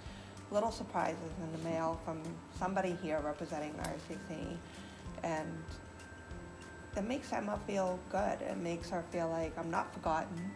little 0.51 0.71
surprises 0.71 1.33
in 1.43 1.53
the 1.53 1.69
mail 1.69 2.01
from 2.05 2.23
somebody 2.59 2.97
here 3.03 3.21
representing 3.25 3.73
RCC. 3.75 4.57
And 5.23 5.65
it 6.97 7.05
makes 7.05 7.33
Emma 7.33 7.59
feel 7.67 7.99
good. 8.11 8.41
It 8.41 8.57
makes 8.59 8.89
her 8.91 9.05
feel 9.11 9.29
like 9.29 9.57
I'm 9.59 9.71
not 9.71 9.93
forgotten. 9.93 10.51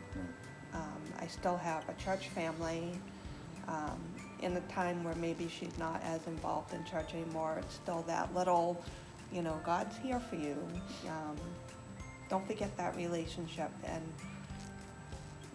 Um, 0.73 1.03
I 1.19 1.27
still 1.27 1.57
have 1.57 1.89
a 1.89 1.95
church 1.95 2.29
family. 2.29 2.93
Um, 3.67 4.01
in 4.41 4.57
a 4.57 4.61
time 4.73 5.03
where 5.03 5.15
maybe 5.17 5.49
she's 5.49 5.77
not 5.79 6.03
as 6.05 6.27
involved 6.27 6.73
in 6.73 6.85
church 6.85 7.13
anymore, 7.13 7.57
it's 7.59 7.75
still 7.75 8.03
that 8.07 8.33
little, 8.35 8.83
you 9.33 9.43
know, 9.43 9.61
God's 9.65 9.97
here 9.99 10.21
for 10.21 10.37
you. 10.37 10.57
Um, 11.09 11.37
don't 12.29 12.47
forget 12.47 12.77
that 12.77 12.97
relationship. 12.97 13.71
And 13.85 14.03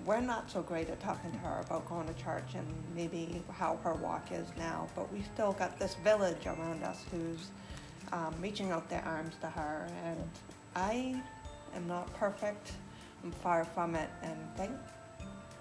we're 0.05 0.21
not 0.21 0.49
so 0.51 0.61
great 0.61 0.89
at 0.89 0.99
talking 0.99 1.31
to 1.31 1.37
her 1.37 1.61
about 1.65 1.87
going 1.87 2.07
to 2.07 2.13
church 2.21 2.55
and 2.55 2.67
maybe 2.95 3.41
how 3.51 3.77
her 3.83 3.93
walk 3.93 4.31
is 4.31 4.47
now, 4.57 4.87
but 4.95 5.11
we 5.13 5.21
still 5.33 5.53
got 5.53 5.79
this 5.79 5.95
village 5.95 6.45
around 6.45 6.83
us 6.83 7.05
who's 7.11 7.51
um, 8.11 8.33
reaching 8.41 8.71
out 8.71 8.89
their 8.89 9.03
arms 9.05 9.35
to 9.41 9.47
her. 9.47 9.87
And 10.05 10.19
I 10.75 11.21
am 11.75 11.87
not 11.87 12.13
perfect. 12.15 12.73
I'm 13.23 13.31
far 13.31 13.63
from 13.63 13.95
it. 13.95 14.09
And 14.21 14.37
thank, 14.57 14.71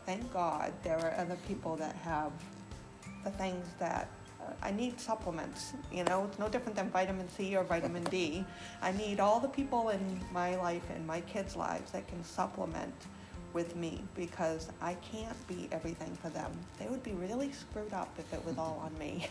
thank 0.07 0.33
God 0.33 0.73
there 0.83 0.99
are 0.99 1.15
other 1.21 1.37
people 1.47 1.77
that 1.77 1.95
have 1.97 2.33
the 3.25 3.31
things 3.31 3.67
that 3.79 4.09
I 4.63 4.71
need 4.71 5.01
supplements. 5.01 5.73
You 5.93 6.05
know, 6.05 6.25
it's 6.25 6.39
no 6.39 6.49
different 6.49 6.77
than 6.77 6.91
vitamin 6.91 7.29
C 7.29 7.57
or 7.57 7.65
vitamin 7.65 8.05
D. 8.05 8.45
I 8.81 8.93
need 8.93 9.21
all 9.21 9.41
the 9.41 9.49
people 9.49 9.89
in 9.91 10.21
my 10.33 10.57
life 10.57 10.89
and 10.95 11.07
my 11.07 11.21
kids' 11.23 11.57
lives 11.57 11.91
that 11.93 12.07
can 12.09 12.23
supplement 12.25 12.95
with 13.53 13.77
me 13.77 14.03
because 14.15 14.69
I 14.81 14.95
can't 14.95 15.47
be 15.47 15.69
everything 15.73 16.17
for 16.23 16.31
them. 16.31 16.51
They 16.79 16.87
would 16.87 17.03
be 17.03 17.13
really 17.13 17.53
screwed 17.53 17.93
up 17.93 18.09
if 18.19 18.33
it 18.33 18.45
was 18.45 18.57
all 18.59 18.83
on 18.85 18.99
me. 18.99 19.27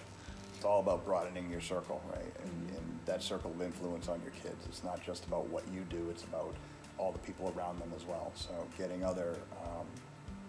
It's 0.56 0.65
all 0.65 0.80
about 0.80 1.03
broadening 1.06 1.50
your 1.50 1.62
circle, 1.62 2.01
right? 2.13 2.34
And, 2.44 2.70
and 2.70 3.00
that 3.08 3.24
circle 3.24 3.50
of 3.50 3.62
influence 3.63 4.08
on 4.08 4.22
your 4.22 4.32
kids. 4.44 4.63
It's 4.68 4.84
not 4.84 5.03
just 5.03 5.25
about 5.25 5.48
what 5.50 5.63
you 5.74 5.82
do, 5.89 6.08
it's 6.12 6.24
about 6.24 6.53
all 7.00 7.12
the 7.12 7.18
people 7.20 7.51
around 7.58 7.80
them 7.80 7.91
as 7.96 8.06
well. 8.06 8.32
So 8.36 8.51
getting 8.77 9.03
other, 9.03 9.38
um, 9.63 9.88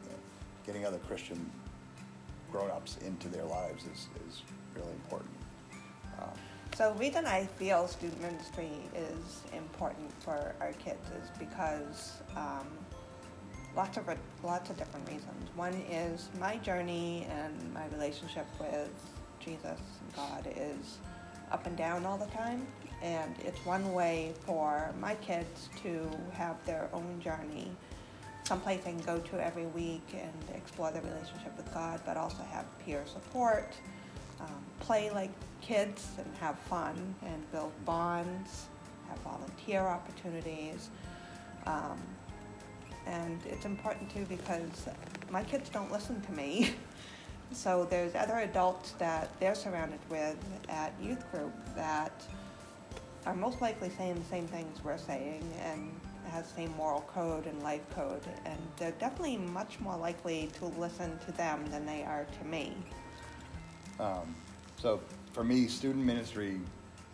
you 0.04 0.10
know, 0.10 0.18
getting 0.66 0.84
other 0.84 0.98
Christian 0.98 1.50
grown-ups 2.52 2.98
into 3.06 3.28
their 3.28 3.44
lives 3.44 3.84
is, 3.84 4.08
is 4.28 4.42
really 4.76 4.92
important. 4.92 5.34
Um, 6.20 6.28
So 6.76 6.92
the 6.92 6.98
reason 6.98 7.26
I 7.26 7.46
feel 7.58 7.86
student 7.88 8.20
ministry 8.20 8.70
is 8.94 9.42
important 9.52 10.10
for 10.24 10.54
our 10.60 10.72
kids 10.84 11.04
is 11.20 11.28
because 11.38 12.22
um, 12.36 12.66
lots 13.76 13.96
of 13.98 14.04
lots 14.42 14.70
of 14.70 14.76
different 14.78 15.06
reasons. 15.08 15.50
One 15.56 15.74
is 15.90 16.28
my 16.40 16.56
journey 16.58 17.26
and 17.30 17.54
my 17.74 17.86
relationship 17.96 18.46
with 18.60 18.94
Jesus 19.40 19.80
and 20.00 20.14
God 20.14 20.46
is 20.56 20.98
up 21.50 21.66
and 21.66 21.76
down 21.76 22.06
all 22.06 22.16
the 22.16 22.32
time, 22.42 22.66
and 23.02 23.34
it's 23.44 23.60
one 23.66 23.92
way 23.92 24.32
for 24.46 24.94
my 24.98 25.14
kids 25.16 25.68
to 25.82 26.08
have 26.32 26.56
their 26.64 26.88
own 26.94 27.20
journey, 27.20 27.70
someplace 28.52 28.84
they 28.84 28.90
can 28.90 29.00
go 29.00 29.18
to 29.18 29.42
every 29.42 29.64
week 29.64 30.06
and 30.12 30.54
explore 30.54 30.90
their 30.90 31.00
relationship 31.00 31.56
with 31.56 31.72
God, 31.72 31.98
but 32.04 32.18
also 32.18 32.42
have 32.50 32.66
peer 32.84 33.02
support, 33.06 33.72
um, 34.40 34.62
play 34.78 35.10
like 35.10 35.30
kids 35.62 36.10
and 36.18 36.26
have 36.38 36.58
fun 36.58 37.14
and 37.24 37.50
build 37.50 37.72
bonds, 37.86 38.66
have 39.08 39.16
volunteer 39.20 39.80
opportunities. 39.80 40.90
Um, 41.64 41.98
and 43.06 43.40
it's 43.46 43.64
important 43.64 44.10
too 44.10 44.26
because 44.28 44.86
my 45.30 45.42
kids 45.42 45.70
don't 45.70 45.90
listen 45.90 46.20
to 46.20 46.32
me. 46.32 46.74
so 47.52 47.86
there's 47.88 48.14
other 48.14 48.40
adults 48.40 48.90
that 48.98 49.30
they're 49.40 49.54
surrounded 49.54 50.00
with 50.10 50.36
at 50.68 50.92
youth 51.00 51.24
group 51.32 51.54
that 51.74 52.22
are 53.24 53.34
most 53.34 53.62
likely 53.62 53.88
saying 53.88 54.16
the 54.16 54.28
same 54.28 54.46
things 54.46 54.84
we're 54.84 54.98
saying 54.98 55.42
and 55.64 55.90
has 56.30 56.48
the 56.48 56.54
same 56.54 56.76
moral 56.76 57.02
code 57.02 57.46
and 57.46 57.62
life 57.62 57.88
code 57.94 58.22
and 58.44 58.58
they're 58.76 58.92
definitely 58.92 59.36
much 59.36 59.80
more 59.80 59.96
likely 59.96 60.48
to 60.58 60.66
listen 60.66 61.18
to 61.26 61.32
them 61.32 61.64
than 61.70 61.84
they 61.86 62.02
are 62.02 62.26
to 62.38 62.46
me. 62.46 62.76
Um, 64.00 64.34
so 64.80 65.00
for 65.32 65.44
me, 65.44 65.66
student 65.66 66.04
ministry, 66.04 66.60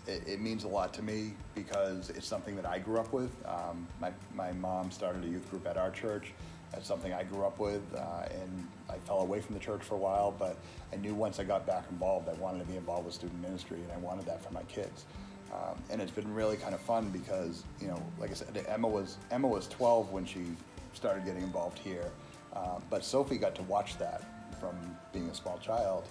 it, 0.07 0.27
it 0.27 0.41
means 0.41 0.65
a 0.65 0.69
lot 0.69 0.93
to 0.95 1.03
me 1.03 1.35
because 1.55 2.11
it's 2.11 2.27
something 2.27 2.57
that 2.57 2.67
I 2.67 2.79
grew 2.79 2.99
up 2.99 3.13
with. 3.13 3.31
Um, 3.45 3.87
my, 4.01 4.13
my 4.35 4.53
mom 4.53 4.91
started 4.91 5.25
a 5.25 5.29
youth 5.29 5.49
group 5.51 5.67
at 5.67 5.77
our 5.77 5.91
church. 5.91 6.33
That's 6.73 6.87
something 6.87 7.13
I 7.13 7.25
grew 7.25 7.45
up 7.45 7.59
with, 7.59 7.83
uh, 7.97 8.29
and 8.31 8.67
I 8.91 8.99
fell 9.07 9.21
away 9.21 9.41
from 9.41 9.55
the 9.55 9.61
church 9.61 9.83
for 9.83 9.95
a 9.95 9.99
while, 9.99 10.35
but 10.39 10.59
I 10.93 10.97
knew 10.97 11.15
once 11.15 11.41
I 11.41 11.45
got 11.45 11.67
back 11.67 11.85
involved, 11.91 12.29
I 12.29 12.35
wanted 12.35 12.59
to 12.59 12.65
be 12.67 12.77
involved 12.77 13.07
with 13.07 13.15
student 13.15 13.41
ministry, 13.41 13.79
and 13.83 13.91
I 13.91 13.97
wanted 13.97 14.27
that 14.27 14.45
for 14.45 14.53
my 14.53 14.63
kids. 14.65 15.07
Um, 15.53 15.83
and 15.91 16.01
it's 16.03 16.11
been 16.11 16.33
really 16.35 16.57
kind 16.57 16.75
of 16.75 16.81
fun 16.81 17.09
because, 17.09 17.65
you 17.81 17.89
know, 17.89 18.03
like 18.19 18.31
I 18.31 18.35
said, 18.35 18.65
Emma 18.69 18.87
was 18.87 19.17
Emma 19.31 19.49
was 19.49 19.67
12 19.69 20.13
when 20.13 20.27
she 20.27 20.45
started 20.93 21.25
getting 21.25 21.43
involved 21.43 21.79
here, 21.79 22.11
uh, 22.55 22.79
but 22.91 23.05
Sophie 23.05 23.39
got 23.39 23.55
to 23.55 23.63
watch 23.63 23.99
that 23.99 24.23
from 24.61 24.77
being 25.13 25.29
a 25.31 25.35
small 25.35 25.59
child, 25.59 26.05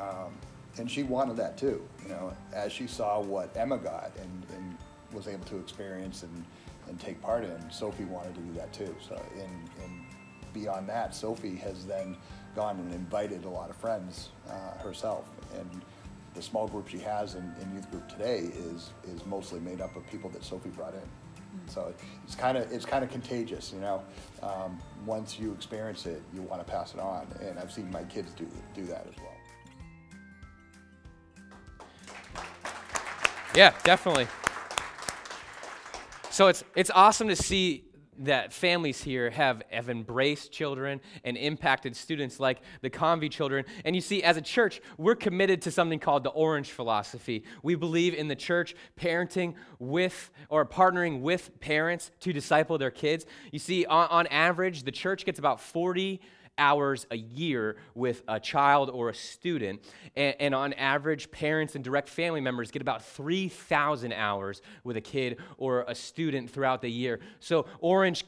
um, 0.00 0.32
and 0.78 0.90
she 0.90 1.02
wanted 1.02 1.36
that 1.36 1.58
too. 1.58 1.86
You 2.02 2.10
know, 2.10 2.32
as 2.52 2.72
she 2.72 2.86
saw 2.86 3.20
what 3.20 3.54
Emma 3.56 3.76
got 3.76 4.12
and, 4.20 4.46
and 4.56 4.78
was 5.12 5.28
able 5.28 5.44
to 5.46 5.58
experience 5.58 6.22
and, 6.22 6.44
and 6.88 6.98
take 7.00 7.20
part 7.20 7.44
in, 7.44 7.70
Sophie 7.70 8.04
wanted 8.04 8.34
to 8.36 8.40
do 8.40 8.52
that 8.54 8.72
too. 8.72 8.94
So, 9.06 9.20
and, 9.34 9.70
and 9.84 10.04
beyond 10.52 10.88
that, 10.88 11.14
Sophie 11.14 11.56
has 11.56 11.84
then 11.84 12.16
gone 12.54 12.78
and 12.78 12.94
invited 12.94 13.44
a 13.44 13.48
lot 13.48 13.70
of 13.70 13.76
friends 13.76 14.30
uh, 14.48 14.78
herself, 14.78 15.26
and 15.58 15.82
the 16.38 16.44
small 16.44 16.68
group 16.68 16.86
she 16.86 16.98
has 16.98 17.34
in, 17.34 17.52
in 17.60 17.74
youth 17.74 17.90
group 17.90 18.08
today 18.08 18.38
is 18.72 18.90
is 19.12 19.26
mostly 19.26 19.58
made 19.58 19.80
up 19.80 19.96
of 19.96 20.06
people 20.08 20.30
that 20.30 20.44
Sophie 20.44 20.68
brought 20.68 20.94
in. 20.94 21.08
So 21.66 21.92
it's 22.22 22.36
kind 22.36 22.56
of 22.56 22.70
it's 22.70 22.84
kind 22.84 23.02
of 23.02 23.10
contagious, 23.10 23.72
you 23.74 23.80
know. 23.80 24.04
Um, 24.40 24.78
once 25.04 25.36
you 25.40 25.52
experience 25.52 26.06
it, 26.06 26.22
you 26.32 26.42
want 26.42 26.64
to 26.64 26.72
pass 26.72 26.94
it 26.94 27.00
on, 27.00 27.26
and 27.42 27.58
I've 27.58 27.72
seen 27.72 27.90
my 27.90 28.04
kids 28.04 28.32
do 28.34 28.46
do 28.72 28.84
that 28.84 29.04
as 29.08 29.14
well. 29.16 29.34
Yeah, 33.56 33.74
definitely. 33.82 34.28
So 36.30 36.46
it's 36.46 36.62
it's 36.76 36.90
awesome 36.94 37.26
to 37.26 37.36
see 37.36 37.82
that 38.18 38.52
families 38.52 39.02
here 39.02 39.30
have, 39.30 39.62
have 39.70 39.88
embraced 39.88 40.52
children 40.52 41.00
and 41.24 41.36
impacted 41.36 41.96
students 41.96 42.40
like 42.40 42.60
the 42.80 42.90
Convy 42.90 43.28
children. 43.28 43.64
And 43.84 43.94
you 43.94 44.00
see, 44.00 44.22
as 44.22 44.36
a 44.36 44.42
church, 44.42 44.80
we're 44.96 45.14
committed 45.14 45.62
to 45.62 45.70
something 45.70 45.98
called 45.98 46.24
the 46.24 46.30
Orange 46.30 46.70
Philosophy. 46.70 47.44
We 47.62 47.74
believe 47.74 48.14
in 48.14 48.28
the 48.28 48.36
church 48.36 48.74
parenting 49.00 49.54
with 49.78 50.30
or 50.48 50.66
partnering 50.66 51.20
with 51.20 51.60
parents 51.60 52.10
to 52.20 52.32
disciple 52.32 52.78
their 52.78 52.90
kids. 52.90 53.26
You 53.52 53.58
see, 53.58 53.86
on, 53.86 54.08
on 54.08 54.26
average, 54.28 54.82
the 54.82 54.92
church 54.92 55.24
gets 55.24 55.38
about 55.38 55.60
40 55.60 56.20
hours 56.58 57.06
a 57.10 57.16
year 57.16 57.76
with 57.94 58.22
a 58.28 58.38
child 58.38 58.90
or 58.90 59.08
a 59.08 59.14
student. 59.14 59.82
And, 60.16 60.34
and, 60.40 60.54
on 60.54 60.72
average, 60.74 61.30
parents 61.30 61.74
and 61.74 61.84
direct 61.84 62.08
family 62.08 62.40
members 62.40 62.70
get 62.70 62.82
about 62.82 63.04
3,000 63.04 64.12
hours 64.12 64.60
with 64.84 64.96
a 64.96 65.00
kid 65.00 65.38
or 65.56 65.84
a 65.86 65.94
student 65.94 66.50
throughout 66.50 66.82
the 66.82 66.90
year. 66.90 67.20
So, 67.40 67.66
Orange 67.80 68.24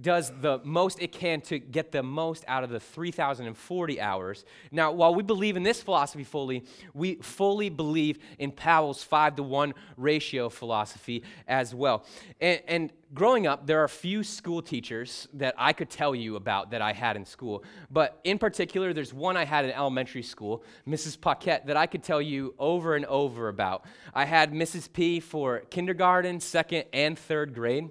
does 0.00 0.32
the 0.40 0.60
most 0.64 1.00
it 1.00 1.12
can 1.12 1.40
to 1.42 1.58
get 1.58 1.92
the 1.92 2.02
most 2.02 2.44
out 2.48 2.64
of 2.64 2.70
the 2.70 2.80
3,040 2.80 4.00
hours. 4.00 4.44
Now, 4.70 4.92
while 4.92 5.14
we 5.14 5.22
believe 5.22 5.56
in 5.56 5.62
this 5.62 5.82
philosophy 5.82 6.24
fully, 6.24 6.64
we 6.92 7.16
fully 7.16 7.68
believe 7.68 8.18
in 8.38 8.50
Powell's 8.50 9.02
5 9.02 9.36
to 9.36 9.42
1 9.42 9.74
ratio 9.96 10.48
philosophy 10.48 11.22
as 11.46 11.74
well. 11.74 12.04
And, 12.40 12.60
and 12.66 12.92
growing 13.14 13.46
up, 13.46 13.66
there 13.66 13.80
are 13.82 13.88
few 13.88 14.24
school 14.24 14.60
teachers 14.60 15.28
that 15.34 15.54
I 15.56 15.72
could 15.72 15.90
tell 15.90 16.14
you 16.14 16.36
about 16.36 16.72
that 16.72 16.82
I 16.82 16.92
had 16.92 17.16
in 17.16 17.24
school. 17.24 17.62
But 17.90 18.18
in 18.24 18.38
particular, 18.38 18.92
there's 18.92 19.14
one 19.14 19.36
I 19.36 19.44
had 19.44 19.64
in 19.64 19.70
elementary 19.70 20.22
school, 20.22 20.64
Mrs. 20.86 21.20
Paquette, 21.20 21.66
that 21.66 21.76
I 21.76 21.86
could 21.86 22.02
tell 22.02 22.20
you 22.20 22.54
over 22.58 22.96
and 22.96 23.04
over 23.06 23.48
about. 23.48 23.84
I 24.12 24.24
had 24.24 24.52
Mrs. 24.52 24.92
P 24.92 25.20
for 25.20 25.60
kindergarten, 25.70 26.40
second, 26.40 26.84
and 26.92 27.18
third 27.18 27.54
grade. 27.54 27.90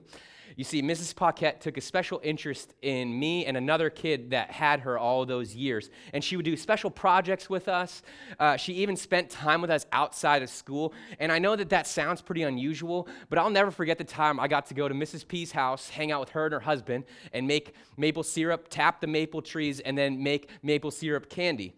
You 0.56 0.64
see, 0.64 0.82
Mrs. 0.82 1.16
Paquette 1.16 1.62
took 1.62 1.78
a 1.78 1.82
special 1.82 2.20
interest 2.24 2.74
in 2.82 3.18
me 3.18 3.46
and 3.46 3.58
another 3.58 3.90
kid 3.90 4.32
that 4.32 4.52
had 4.52 4.82
her 4.82 4.98
all 4.98 5.26
those 5.26 5.56
years. 5.56 5.90
And 6.14 6.24
she 6.24 6.36
would 6.36 6.46
do 6.46 6.56
special 6.56 6.90
projects 6.90 7.50
with 7.50 7.68
us. 7.68 8.04
Uh, 8.40 8.58
she 8.58 8.74
even 8.74 8.96
spent 8.96 9.30
time 9.30 9.62
with 9.62 9.70
us 9.70 9.86
outside 9.92 10.44
of 10.44 10.50
school. 10.50 10.94
And 11.20 11.32
I 11.32 11.40
know 11.40 11.56
that 11.56 11.70
that 11.70 11.88
sounds 11.88 12.22
pretty 12.22 12.44
unusual, 12.44 13.08
but 13.30 13.40
I'll 13.40 13.50
never 13.50 13.72
forget 13.72 13.98
the 13.98 14.04
time 14.04 14.40
I 14.40 14.48
got 14.48 14.68
to 14.68 14.74
go 14.74 14.88
to 14.88 14.94
Mrs. 14.94 15.28
P's 15.28 15.52
house, 15.52 15.90
hang 15.90 16.12
out 16.12 16.20
with 16.20 16.30
her 16.30 16.46
and 16.46 16.54
her 16.54 16.60
husband, 16.60 17.06
and 17.32 17.48
make 17.48 17.74
maple 17.98 18.24
syrup, 18.24 18.68
tap 18.70 19.02
the 19.02 19.08
maple 19.08 19.42
trees, 19.42 19.80
and 19.80 19.98
then 19.98 20.22
make 20.22 20.50
maple 20.62 20.92
syrup 20.92 21.30
candy. 21.30 21.74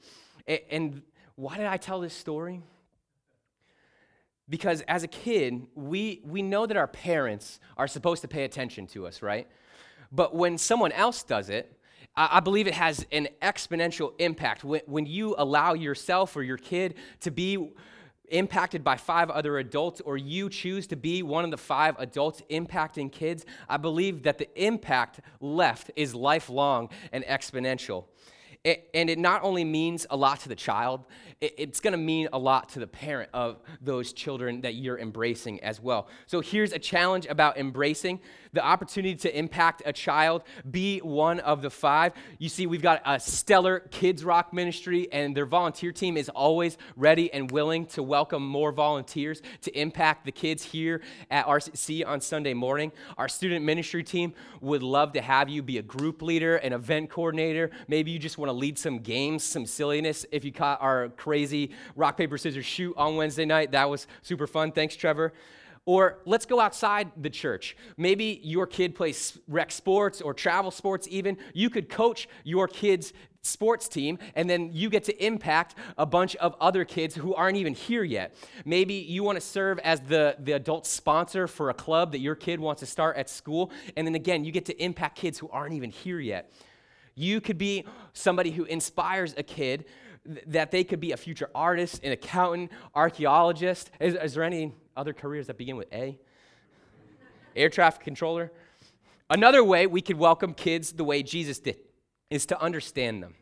and, 0.48 0.60
and 0.70 1.02
why 1.36 1.58
did 1.58 1.66
I 1.66 1.78
tell 1.78 2.00
this 2.00 2.14
story? 2.14 2.62
Because 4.48 4.82
as 4.82 5.04
a 5.04 5.08
kid, 5.08 5.66
we, 5.74 6.22
we 6.24 6.42
know 6.42 6.66
that 6.66 6.78
our 6.78 6.88
parents 6.88 7.60
are 7.78 7.88
supposed 7.88 8.22
to 8.22 8.28
pay 8.28 8.44
attention 8.44 8.86
to 8.88 9.08
us, 9.08 9.22
right? 9.22 9.48
But 10.12 10.36
when 10.36 10.58
someone 10.58 10.92
else 10.92 11.24
does 11.24 11.50
it, 11.50 11.78
I, 12.16 12.38
I 12.38 12.40
believe 12.40 12.68
it 12.68 12.76
has 12.76 13.06
an 13.12 13.28
exponential 13.42 14.14
impact. 14.20 14.64
When, 14.64 14.82
when 14.86 15.06
you 15.06 15.36
allow 15.38 15.74
yourself 15.74 16.36
or 16.36 16.44
your 16.44 16.58
kid 16.58 16.96
to 17.22 17.32
be 17.32 17.72
impacted 18.30 18.84
by 18.84 18.98
five 18.98 19.30
other 19.30 19.58
adults, 19.58 20.02
or 20.02 20.18
you 20.18 20.50
choose 20.50 20.88
to 20.88 20.96
be 20.96 21.24
one 21.24 21.46
of 21.46 21.52
the 21.52 21.58
five 21.58 21.96
adults 22.00 22.42
impacting 22.50 23.12
kids, 23.12 23.46
I 23.70 23.78
believe 23.78 24.24
that 24.24 24.38
the 24.38 24.50
impact 24.62 25.20
left 25.40 25.92
is 25.96 26.16
lifelong 26.16 26.90
and 27.12 27.24
exponential. 27.26 28.06
It, 28.66 28.90
and 28.96 29.12
it 29.12 29.20
not 29.20 29.44
only 29.44 29.64
means 29.64 30.08
a 30.10 30.18
lot 30.18 30.40
to 30.40 30.50
the 30.50 30.56
child, 30.56 31.06
it, 31.40 31.54
it's 31.56 31.80
going 31.80 31.92
to 31.92 32.00
mean 32.00 32.30
a 32.34 32.40
lot 32.40 32.70
to 32.70 32.80
the 32.80 32.88
parent 32.88 33.30
of 33.32 33.62
those 33.80 34.12
children 34.12 34.62
that 34.62 34.74
you're 34.74 34.98
embracing 34.98 35.64
as 35.64 35.80
well. 35.80 36.08
So 36.26 36.42
here's 36.42 36.74
a 36.74 36.80
challenge 36.80 37.28
about 37.28 37.60
embracing 37.60 38.20
the 38.54 38.66
opportunity 38.66 39.16
to 39.16 39.38
impact 39.38 39.84
a 39.86 39.94
child, 39.94 40.42
be 40.72 41.00
one 41.00 41.42
of 41.42 41.62
the 41.62 41.70
five. 41.70 42.14
You 42.40 42.50
see, 42.50 42.66
we've 42.66 42.82
got 42.82 43.02
a 43.06 43.20
stellar 43.20 43.80
kids 43.92 44.24
rock 44.24 44.54
ministry, 44.54 45.10
and 45.12 45.36
their 45.36 45.46
volunteer 45.46 45.92
team 45.92 46.16
is 46.18 46.30
always 46.30 46.78
ready 46.96 47.32
and 47.34 47.52
willing 47.52 47.86
to 47.88 48.02
welcome 48.02 48.48
more 48.48 48.72
volunteers 48.72 49.42
to 49.62 49.78
impact 49.78 50.26
the 50.26 50.32
kids 50.32 50.64
here 50.64 51.02
at 51.30 51.46
RCC 51.46 52.08
on 52.08 52.22
Sunday 52.22 52.54
morning. 52.54 52.94
Our 53.18 53.28
student 53.28 53.66
ministry 53.66 54.04
team 54.04 54.34
would 54.62 54.82
love 54.82 55.12
to 55.14 55.22
have 55.22 55.50
you 55.50 55.62
be 55.62 55.78
a 55.78 55.84
group 55.84 56.22
leader, 56.22 56.56
an 56.56 56.72
event 56.72 57.10
coordinator. 57.10 57.72
Maybe 57.90 58.12
you 58.12 58.20
just 58.20 58.38
want 58.38 58.50
to 58.50 58.54
lead 58.56 58.78
some 58.78 59.00
games, 59.00 59.44
some 59.44 59.66
silliness. 59.66 60.26
If 60.32 60.44
you 60.44 60.52
caught 60.52 60.82
our 60.82 61.10
crazy 61.10 61.72
rock, 61.96 62.18
paper, 62.18 62.38
scissors 62.38 62.66
shoot 62.66 62.94
on 62.98 63.16
Wednesday 63.16 63.46
night, 63.46 63.72
that 63.72 63.90
was 63.90 64.08
super 64.22 64.48
fun. 64.48 64.72
Thanks, 64.72 64.96
Trevor. 64.96 65.34
Or 65.88 66.18
let's 66.26 66.48
go 66.48 66.60
outside 66.60 67.12
the 67.16 67.30
church. 67.30 67.78
Maybe 67.96 68.40
your 68.44 68.66
kid 68.66 68.96
plays 68.96 69.38
rec 69.48 69.72
sports 69.72 70.20
or 70.20 70.34
travel 70.34 70.72
sports, 70.72 71.08
even. 71.12 71.38
You 71.54 71.70
could 71.70 71.90
coach 71.90 72.28
your 72.44 72.68
kid's 72.68 73.14
sports 73.44 73.88
team, 73.88 74.18
and 74.34 74.50
then 74.50 74.72
you 74.74 74.90
get 74.90 75.04
to 75.04 75.24
impact 75.24 75.76
a 76.00 76.06
bunch 76.06 76.36
of 76.38 76.56
other 76.60 76.84
kids 76.84 77.14
who 77.14 77.36
aren't 77.36 77.58
even 77.58 77.76
here 77.76 78.04
yet. 78.04 78.34
Maybe 78.66 78.96
you 78.96 79.24
want 79.24 79.36
to 79.36 79.42
serve 79.42 79.78
as 79.80 80.00
the, 80.02 80.36
the 80.40 80.54
adult 80.54 80.88
sponsor 80.88 81.48
for 81.48 81.70
a 81.70 81.74
club 81.76 82.14
that 82.14 82.20
your 82.20 82.34
kid 82.34 82.60
wants 82.60 82.80
to 82.80 82.88
start 82.88 83.18
at 83.18 83.30
school, 83.30 83.72
and 83.96 84.08
then 84.08 84.16
again, 84.16 84.44
you 84.44 84.52
get 84.52 84.66
to 84.66 84.84
impact 84.84 85.18
kids 85.18 85.38
who 85.38 85.48
aren't 85.50 85.76
even 85.76 85.92
here 85.92 86.20
yet. 86.20 86.52
You 87.16 87.42
could 87.42 87.58
be 87.58 87.86
somebody 88.14 88.52
who 88.52 88.66
inspires 88.66 89.34
a 89.38 89.44
kid 89.44 89.86
that 90.48 90.72
they 90.72 90.84
could 90.84 91.00
be 91.00 91.12
a 91.12 91.18
future 91.18 91.50
artist, 91.56 92.04
an 92.04 92.12
accountant, 92.12 92.72
archaeologist. 92.94 93.92
Is, 94.00 94.16
is 94.16 94.34
there 94.34 94.44
any 94.44 94.74
other 94.98 95.14
careers 95.14 95.48
that 95.48 95.58
begin 95.58 95.78
with 95.78 95.92
A? 95.94 96.18
Air 97.56 97.70
traffic 97.70 98.04
controller. 98.04 98.52
Another 99.30 99.64
way 99.64 99.88
we 99.88 100.02
could 100.02 100.18
welcome 100.18 100.54
kids 100.54 100.92
the 100.92 101.04
way 101.04 101.24
Jesus 101.24 101.60
did 101.60 101.78
is 102.30 102.46
to 102.48 102.62
understand 102.62 103.24
them. 103.24 103.36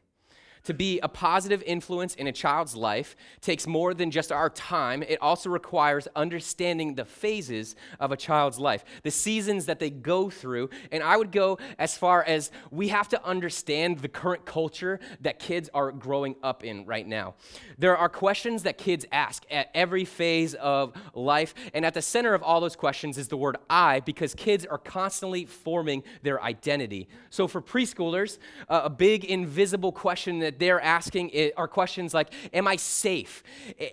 To 0.65 0.74
be 0.74 1.00
a 1.01 1.10
positive 1.10 1.62
influence 1.63 2.15
in 2.15 2.27
a 2.27 2.32
child's 2.32 2.74
life 2.74 3.17
takes 3.41 3.67
more 3.67 3.93
than 3.93 4.12
just 4.12 4.32
our 4.32 4.50
time. 4.50 5.03
It 5.03 5.22
also 5.22 5.49
requires 5.49 6.08
understanding 6.15 6.95
the 6.95 7.04
phases 7.04 7.76
of 7.99 8.13
a 8.13 8.17
child's 8.17 8.60
life, 8.60 8.86
the 9.04 9.12
seasons 9.12 9.65
that 9.65 9.80
they 9.80 9.89
go 9.89 10.30
through. 10.30 10.69
And 10.91 11.04
I 11.04 11.17
would 11.17 11.34
go 11.34 11.60
as 11.78 11.97
far 11.97 12.23
as 12.23 12.49
we 12.71 12.88
have 12.88 13.10
to 13.10 13.26
understand 13.26 13.99
the 13.99 14.08
current 14.08 14.45
culture 14.45 15.02
that 15.19 15.38
kids 15.38 15.69
are 15.73 15.91
growing 15.91 16.36
up 16.41 16.63
in 16.63 16.86
right 16.86 17.06
now. 17.06 17.36
There 17.78 17.97
are 17.97 18.08
questions 18.08 18.63
that 18.63 18.78
kids 18.78 19.06
ask 19.12 19.43
at 19.52 19.69
every 19.73 20.06
phase 20.06 20.54
of 20.54 20.93
life. 21.13 21.54
And 21.73 21.86
at 21.86 21.93
the 21.93 22.02
center 22.02 22.34
of 22.34 22.41
all 22.41 22.62
those 22.62 22.78
questions 22.78 23.17
is 23.17 23.28
the 23.28 23.38
word 23.38 23.58
I, 23.69 23.99
because 23.99 24.34
kids 24.34 24.65
are 24.65 24.78
constantly 24.78 25.45
forming 25.45 26.04
their 26.21 26.41
identity. 26.41 27.10
So 27.30 27.49
for 27.49 27.62
preschoolers, 27.62 28.38
uh, 28.69 28.84
a 28.86 28.89
big 28.89 29.26
invisible 29.26 29.91
question 29.91 30.39
that 30.39 30.52
that 30.53 30.59
they're 30.59 30.81
asking 30.81 31.31
are 31.57 31.67
questions 31.67 32.13
like 32.13 32.31
Am 32.53 32.67
I 32.67 32.75
safe? 32.75 33.43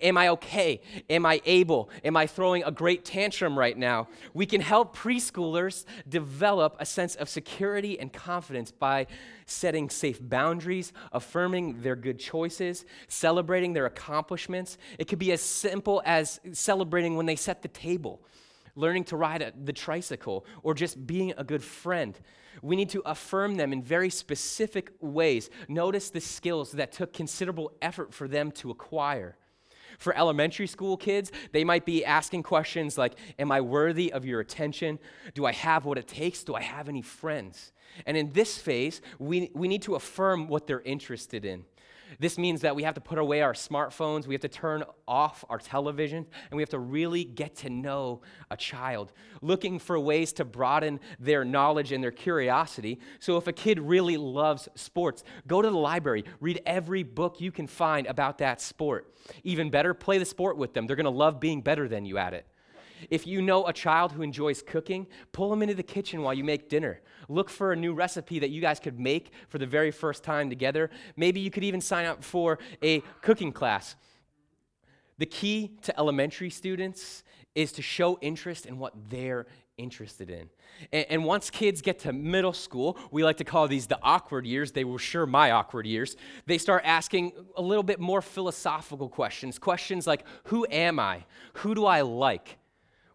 Am 0.02 0.16
I 0.16 0.28
okay? 0.28 0.80
Am 1.08 1.26
I 1.26 1.40
able? 1.44 1.90
Am 2.04 2.16
I 2.16 2.26
throwing 2.26 2.62
a 2.64 2.70
great 2.70 3.04
tantrum 3.04 3.58
right 3.58 3.76
now? 3.76 4.08
We 4.34 4.46
can 4.46 4.60
help 4.60 4.96
preschoolers 4.96 5.84
develop 6.08 6.76
a 6.78 6.86
sense 6.86 7.14
of 7.16 7.28
security 7.28 7.98
and 7.98 8.12
confidence 8.12 8.70
by 8.70 9.06
setting 9.46 9.90
safe 9.90 10.18
boundaries, 10.20 10.92
affirming 11.12 11.82
their 11.82 11.96
good 11.96 12.18
choices, 12.18 12.84
celebrating 13.08 13.72
their 13.72 13.86
accomplishments. 13.86 14.78
It 14.98 15.08
could 15.08 15.18
be 15.18 15.32
as 15.32 15.40
simple 15.40 16.02
as 16.04 16.40
celebrating 16.52 17.16
when 17.16 17.26
they 17.26 17.36
set 17.36 17.62
the 17.62 17.68
table 17.68 18.20
learning 18.74 19.04
to 19.04 19.16
ride 19.16 19.42
a, 19.42 19.52
the 19.64 19.72
tricycle, 19.72 20.44
or 20.62 20.74
just 20.74 21.06
being 21.06 21.32
a 21.36 21.44
good 21.44 21.62
friend. 21.62 22.18
We 22.62 22.76
need 22.76 22.90
to 22.90 23.02
affirm 23.06 23.56
them 23.56 23.72
in 23.72 23.82
very 23.82 24.10
specific 24.10 24.92
ways. 25.00 25.50
Notice 25.68 26.10
the 26.10 26.20
skills 26.20 26.72
that 26.72 26.92
took 26.92 27.12
considerable 27.12 27.72
effort 27.80 28.12
for 28.12 28.28
them 28.28 28.50
to 28.52 28.70
acquire. 28.70 29.36
For 29.98 30.16
elementary 30.16 30.66
school 30.66 30.96
kids, 30.96 31.30
they 31.52 31.64
might 31.64 31.84
be 31.84 32.04
asking 32.04 32.42
questions 32.42 32.96
like 32.96 33.14
Am 33.38 33.52
I 33.52 33.60
worthy 33.60 34.12
of 34.12 34.24
your 34.24 34.40
attention? 34.40 34.98
Do 35.34 35.44
I 35.44 35.52
have 35.52 35.84
what 35.84 35.98
it 35.98 36.08
takes? 36.08 36.44
Do 36.44 36.54
I 36.54 36.62
have 36.62 36.88
any 36.88 37.02
friends? 37.02 37.72
And 38.06 38.16
in 38.16 38.32
this 38.32 38.56
phase, 38.56 39.02
we, 39.18 39.50
we 39.54 39.68
need 39.68 39.82
to 39.82 39.96
affirm 39.96 40.46
what 40.46 40.66
they're 40.66 40.80
interested 40.82 41.44
in. 41.44 41.64
This 42.18 42.38
means 42.38 42.62
that 42.62 42.74
we 42.74 42.82
have 42.82 42.94
to 42.94 43.00
put 43.00 43.18
away 43.18 43.42
our 43.42 43.52
smartphones, 43.52 44.26
we 44.26 44.34
have 44.34 44.42
to 44.42 44.48
turn 44.48 44.84
off 45.06 45.44
our 45.48 45.58
television, 45.58 46.26
and 46.50 46.56
we 46.56 46.62
have 46.62 46.70
to 46.70 46.78
really 46.78 47.24
get 47.24 47.56
to 47.56 47.70
know 47.70 48.22
a 48.50 48.56
child, 48.56 49.12
looking 49.42 49.78
for 49.78 49.98
ways 49.98 50.32
to 50.34 50.44
broaden 50.44 51.00
their 51.18 51.44
knowledge 51.44 51.92
and 51.92 52.02
their 52.02 52.10
curiosity. 52.10 53.00
So, 53.18 53.36
if 53.36 53.46
a 53.46 53.52
kid 53.52 53.78
really 53.78 54.16
loves 54.16 54.68
sports, 54.74 55.24
go 55.46 55.62
to 55.62 55.70
the 55.70 55.76
library, 55.76 56.24
read 56.40 56.60
every 56.66 57.02
book 57.02 57.40
you 57.40 57.52
can 57.52 57.66
find 57.66 58.06
about 58.06 58.38
that 58.38 58.60
sport. 58.60 59.14
Even 59.44 59.70
better, 59.70 59.94
play 59.94 60.18
the 60.18 60.24
sport 60.24 60.56
with 60.56 60.74
them. 60.74 60.86
They're 60.86 60.96
going 60.96 61.04
to 61.04 61.10
love 61.10 61.40
being 61.40 61.60
better 61.60 61.88
than 61.88 62.04
you 62.04 62.18
at 62.18 62.34
it. 62.34 62.46
If 63.08 63.26
you 63.26 63.40
know 63.40 63.66
a 63.66 63.72
child 63.72 64.12
who 64.12 64.22
enjoys 64.22 64.62
cooking, 64.62 65.06
pull 65.32 65.50
them 65.50 65.62
into 65.62 65.74
the 65.74 65.82
kitchen 65.82 66.22
while 66.22 66.34
you 66.34 66.44
make 66.44 66.68
dinner. 66.68 67.00
Look 67.28 67.48
for 67.48 67.72
a 67.72 67.76
new 67.76 67.94
recipe 67.94 68.38
that 68.40 68.50
you 68.50 68.60
guys 68.60 68.80
could 68.80 68.98
make 68.98 69.32
for 69.48 69.58
the 69.58 69.66
very 69.66 69.90
first 69.90 70.24
time 70.24 70.50
together. 70.50 70.90
Maybe 71.16 71.40
you 71.40 71.50
could 71.50 71.64
even 71.64 71.80
sign 71.80 72.06
up 72.06 72.24
for 72.24 72.58
a 72.82 73.00
cooking 73.22 73.52
class. 73.52 73.96
The 75.18 75.26
key 75.26 75.72
to 75.82 75.98
elementary 75.98 76.50
students 76.50 77.24
is 77.54 77.72
to 77.72 77.82
show 77.82 78.18
interest 78.20 78.66
in 78.66 78.78
what 78.78 78.94
they're 79.08 79.46
interested 79.76 80.30
in. 80.30 80.48
And, 80.92 81.06
and, 81.08 81.24
once 81.24 81.50
kids 81.50 81.80
get 81.82 81.98
to 82.00 82.12
middle 82.12 82.52
school, 82.52 82.98
we 83.10 83.24
like 83.24 83.38
to 83.38 83.44
call 83.44 83.66
these 83.66 83.86
the 83.86 83.98
awkward 84.02 84.46
years. 84.46 84.72
They 84.72 84.84
were 84.84 84.98
sure 84.98 85.26
my 85.26 85.50
awkward 85.50 85.86
years. 85.86 86.16
They 86.46 86.58
start 86.58 86.82
asking 86.84 87.32
a 87.56 87.62
little 87.62 87.82
bit 87.82 87.98
more 87.98 88.22
philosophical 88.22 89.08
questions. 89.08 89.58
Questions 89.58 90.06
like 90.06 90.24
Who 90.44 90.66
am 90.70 90.98
I? 91.00 91.24
Who 91.54 91.74
do 91.74 91.86
I 91.86 92.02
like? 92.02 92.59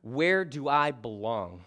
Where 0.06 0.46
do 0.46 0.68
I 0.70 0.92
belong? 0.92 1.62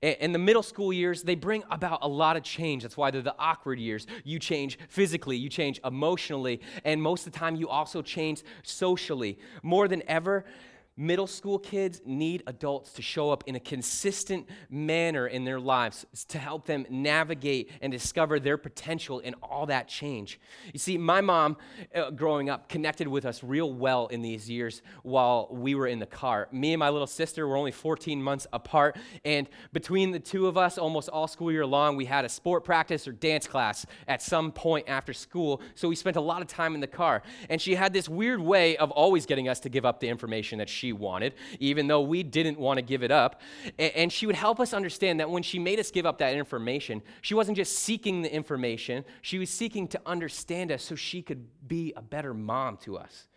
In 0.00 0.32
the 0.32 0.38
middle 0.38 0.62
school 0.62 0.90
years, 0.90 1.22
they 1.22 1.34
bring 1.34 1.64
about 1.70 1.98
a 2.00 2.08
lot 2.08 2.38
of 2.38 2.42
change. 2.42 2.82
That's 2.82 2.96
why 2.96 3.10
they're 3.10 3.20
the 3.20 3.34
awkward 3.38 3.78
years. 3.78 4.06
You 4.24 4.38
change 4.38 4.78
physically, 4.88 5.36
you 5.36 5.50
change 5.50 5.78
emotionally, 5.84 6.62
and 6.84 7.02
most 7.02 7.26
of 7.26 7.32
the 7.34 7.38
time, 7.38 7.56
you 7.56 7.68
also 7.68 8.00
change 8.00 8.42
socially. 8.62 9.38
More 9.62 9.86
than 9.86 10.02
ever, 10.08 10.46
Middle 11.00 11.28
school 11.28 11.60
kids 11.60 12.02
need 12.04 12.42
adults 12.48 12.92
to 12.94 13.02
show 13.02 13.30
up 13.30 13.44
in 13.46 13.54
a 13.54 13.60
consistent 13.60 14.48
manner 14.68 15.28
in 15.28 15.44
their 15.44 15.60
lives 15.60 16.04
to 16.26 16.38
help 16.38 16.66
them 16.66 16.86
navigate 16.90 17.70
and 17.80 17.92
discover 17.92 18.40
their 18.40 18.58
potential 18.58 19.20
in 19.20 19.34
all 19.34 19.66
that 19.66 19.86
change. 19.86 20.40
You 20.72 20.80
see, 20.80 20.98
my 20.98 21.20
mom, 21.20 21.56
uh, 21.94 22.10
growing 22.10 22.50
up, 22.50 22.68
connected 22.68 23.06
with 23.06 23.24
us 23.26 23.44
real 23.44 23.72
well 23.72 24.08
in 24.08 24.22
these 24.22 24.50
years 24.50 24.82
while 25.04 25.46
we 25.52 25.76
were 25.76 25.86
in 25.86 26.00
the 26.00 26.06
car. 26.06 26.48
Me 26.50 26.72
and 26.72 26.80
my 26.80 26.88
little 26.88 27.06
sister 27.06 27.46
were 27.46 27.56
only 27.56 27.70
14 27.70 28.20
months 28.20 28.48
apart, 28.52 28.96
and 29.24 29.48
between 29.72 30.10
the 30.10 30.18
two 30.18 30.48
of 30.48 30.58
us, 30.58 30.78
almost 30.78 31.08
all 31.10 31.28
school 31.28 31.52
year 31.52 31.64
long, 31.64 31.94
we 31.94 32.06
had 32.06 32.24
a 32.24 32.28
sport 32.28 32.64
practice 32.64 33.06
or 33.06 33.12
dance 33.12 33.46
class 33.46 33.86
at 34.08 34.20
some 34.20 34.50
point 34.50 34.88
after 34.88 35.12
school, 35.12 35.62
so 35.76 35.88
we 35.88 35.94
spent 35.94 36.16
a 36.16 36.20
lot 36.20 36.42
of 36.42 36.48
time 36.48 36.74
in 36.74 36.80
the 36.80 36.88
car. 36.88 37.22
And 37.48 37.62
she 37.62 37.76
had 37.76 37.92
this 37.92 38.08
weird 38.08 38.40
way 38.40 38.76
of 38.78 38.90
always 38.90 39.26
getting 39.26 39.48
us 39.48 39.60
to 39.60 39.68
give 39.68 39.84
up 39.84 40.00
the 40.00 40.08
information 40.08 40.58
that 40.58 40.68
she 40.68 40.87
she 40.88 40.92
wanted, 40.94 41.34
even 41.60 41.86
though 41.86 42.00
we 42.00 42.22
didn't 42.22 42.58
want 42.58 42.78
to 42.78 42.82
give 42.82 43.02
it 43.02 43.10
up. 43.10 43.42
And 43.78 44.10
she 44.10 44.24
would 44.24 44.34
help 44.34 44.58
us 44.58 44.72
understand 44.72 45.20
that 45.20 45.28
when 45.28 45.42
she 45.42 45.58
made 45.58 45.78
us 45.78 45.90
give 45.90 46.06
up 46.06 46.18
that 46.18 46.34
information, 46.34 47.02
she 47.20 47.34
wasn't 47.34 47.58
just 47.58 47.78
seeking 47.78 48.22
the 48.22 48.32
information, 48.32 49.04
she 49.20 49.38
was 49.38 49.50
seeking 49.50 49.86
to 49.88 50.00
understand 50.06 50.72
us 50.72 50.82
so 50.82 50.94
she 50.94 51.20
could 51.20 51.46
be 51.68 51.92
a 51.94 52.02
better 52.02 52.32
mom 52.32 52.78
to 52.78 52.96
us. 52.96 53.28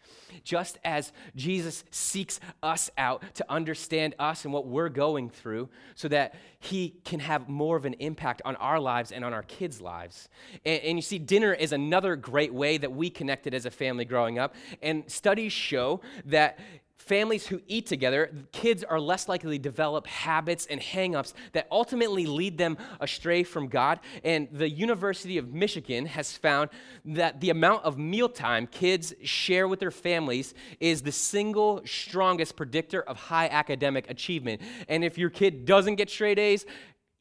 Just 0.44 0.80
as 0.84 1.12
Jesus 1.36 1.84
seeks 1.92 2.40
us 2.64 2.90
out 2.98 3.24
to 3.36 3.46
understand 3.50 4.16
us 4.20 4.46
and 4.46 4.54
what 4.54 4.66
we're 4.66 4.90
going 4.90 5.30
through 5.30 5.70
so 5.96 6.08
that 6.08 6.36
he 6.60 6.96
can 7.04 7.20
have 7.20 7.50
more 7.50 7.76
of 7.76 7.86
an 7.86 7.96
impact 7.96 8.42
on 8.46 8.56
our 8.58 8.80
lives 8.80 9.12
and 9.12 9.26
on 9.26 9.34
our 9.34 9.44
kids' 9.44 9.82
lives. 9.82 10.30
And, 10.66 10.82
and, 10.84 10.98
you 10.98 11.02
see, 11.02 11.20
dinner 11.20 11.54
is 11.54 11.72
another 11.72 12.16
great 12.16 12.54
way 12.54 12.78
that 12.78 12.92
we 12.92 13.10
connected 13.10 13.54
as 13.54 13.66
a 13.66 13.72
family 13.72 14.06
growing 14.06 14.40
up. 14.40 14.56
And 14.82 15.10
studies 15.12 15.54
show 15.54 16.02
that 16.26 16.60
families 17.02 17.48
who 17.48 17.62
eat 17.68 17.88
together, 17.88 18.32
kids 18.52 18.84
are 18.84 19.00
less 19.00 19.28
likely 19.28 19.58
to 19.58 19.62
develop 19.62 20.08
habits 20.08 20.68
and 20.68 20.80
hangups 20.80 21.34
that 21.54 21.68
ultimately 21.72 22.26
lead 22.26 22.58
them 22.58 22.78
astray 23.00 23.44
from 23.44 23.68
God. 23.68 24.00
And 24.24 24.48
the 24.52 24.70
University 24.70 25.38
of 25.38 25.54
Michigan 25.54 26.06
has 26.06 26.38
found 26.38 26.70
that 27.06 27.42
the 27.42 27.50
amount 27.50 27.84
of 27.84 27.98
mealtime 27.98 28.68
kids 28.68 29.14
share 29.24 29.68
with 29.68 29.80
their 29.80 29.92
families 29.92 30.54
is 30.80 31.02
the 31.02 31.12
single 31.12 31.82
strongest 31.86 32.56
predictor 32.56 33.02
of 33.02 33.18
high 33.18 33.48
academic 33.48 34.10
achievement. 34.10 34.62
And 34.88 35.04
if 35.04 35.18
your 35.18 35.30
kid 35.30 35.66
doesn't 35.66 35.96
get 35.96 36.10
straight 36.10 36.40
A's, 36.40 36.66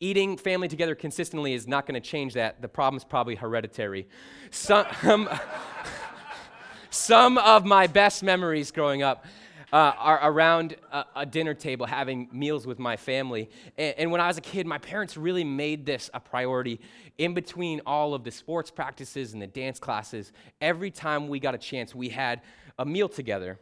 eating 0.00 0.36
family 0.36 0.68
together 0.68 0.94
consistently 0.94 1.52
is 1.52 1.68
not 1.68 1.86
going 1.86 2.00
to 2.00 2.06
change 2.06 2.34
that. 2.34 2.62
The 2.62 2.68
problem 2.68 2.96
is 2.96 3.04
probably 3.04 3.34
hereditary. 3.34 4.08
Some, 4.50 4.86
um, 5.02 5.28
some 6.90 7.38
of 7.38 7.64
my 7.64 7.86
best 7.86 8.22
memories 8.22 8.70
growing 8.70 9.02
up 9.02 9.24
uh, 9.72 9.92
are 9.96 10.20
around 10.22 10.76
a, 10.92 11.04
a, 11.16 11.26
dinner 11.26 11.54
table 11.54 11.86
having 11.86 12.28
meals 12.32 12.66
with 12.66 12.78
my 12.78 12.96
family. 12.96 13.48
And, 13.78 13.94
and, 13.98 14.10
when 14.10 14.20
I 14.20 14.26
was 14.26 14.36
a 14.36 14.42
kid, 14.42 14.66
my 14.66 14.78
parents 14.78 15.16
really 15.16 15.44
made 15.44 15.86
this 15.86 16.10
a 16.12 16.20
priority 16.20 16.80
in 17.18 17.34
between 17.34 17.80
all 17.86 18.14
of 18.14 18.24
the 18.24 18.30
sports 18.30 18.70
practices 18.70 19.32
and 19.32 19.40
the 19.40 19.46
dance 19.46 19.78
classes. 19.78 20.32
Every 20.60 20.90
time 20.90 21.28
we 21.28 21.38
got 21.38 21.54
a 21.54 21.58
chance, 21.58 21.94
we 21.94 22.08
had 22.08 22.42
a 22.78 22.84
meal 22.84 23.08
together. 23.08 23.58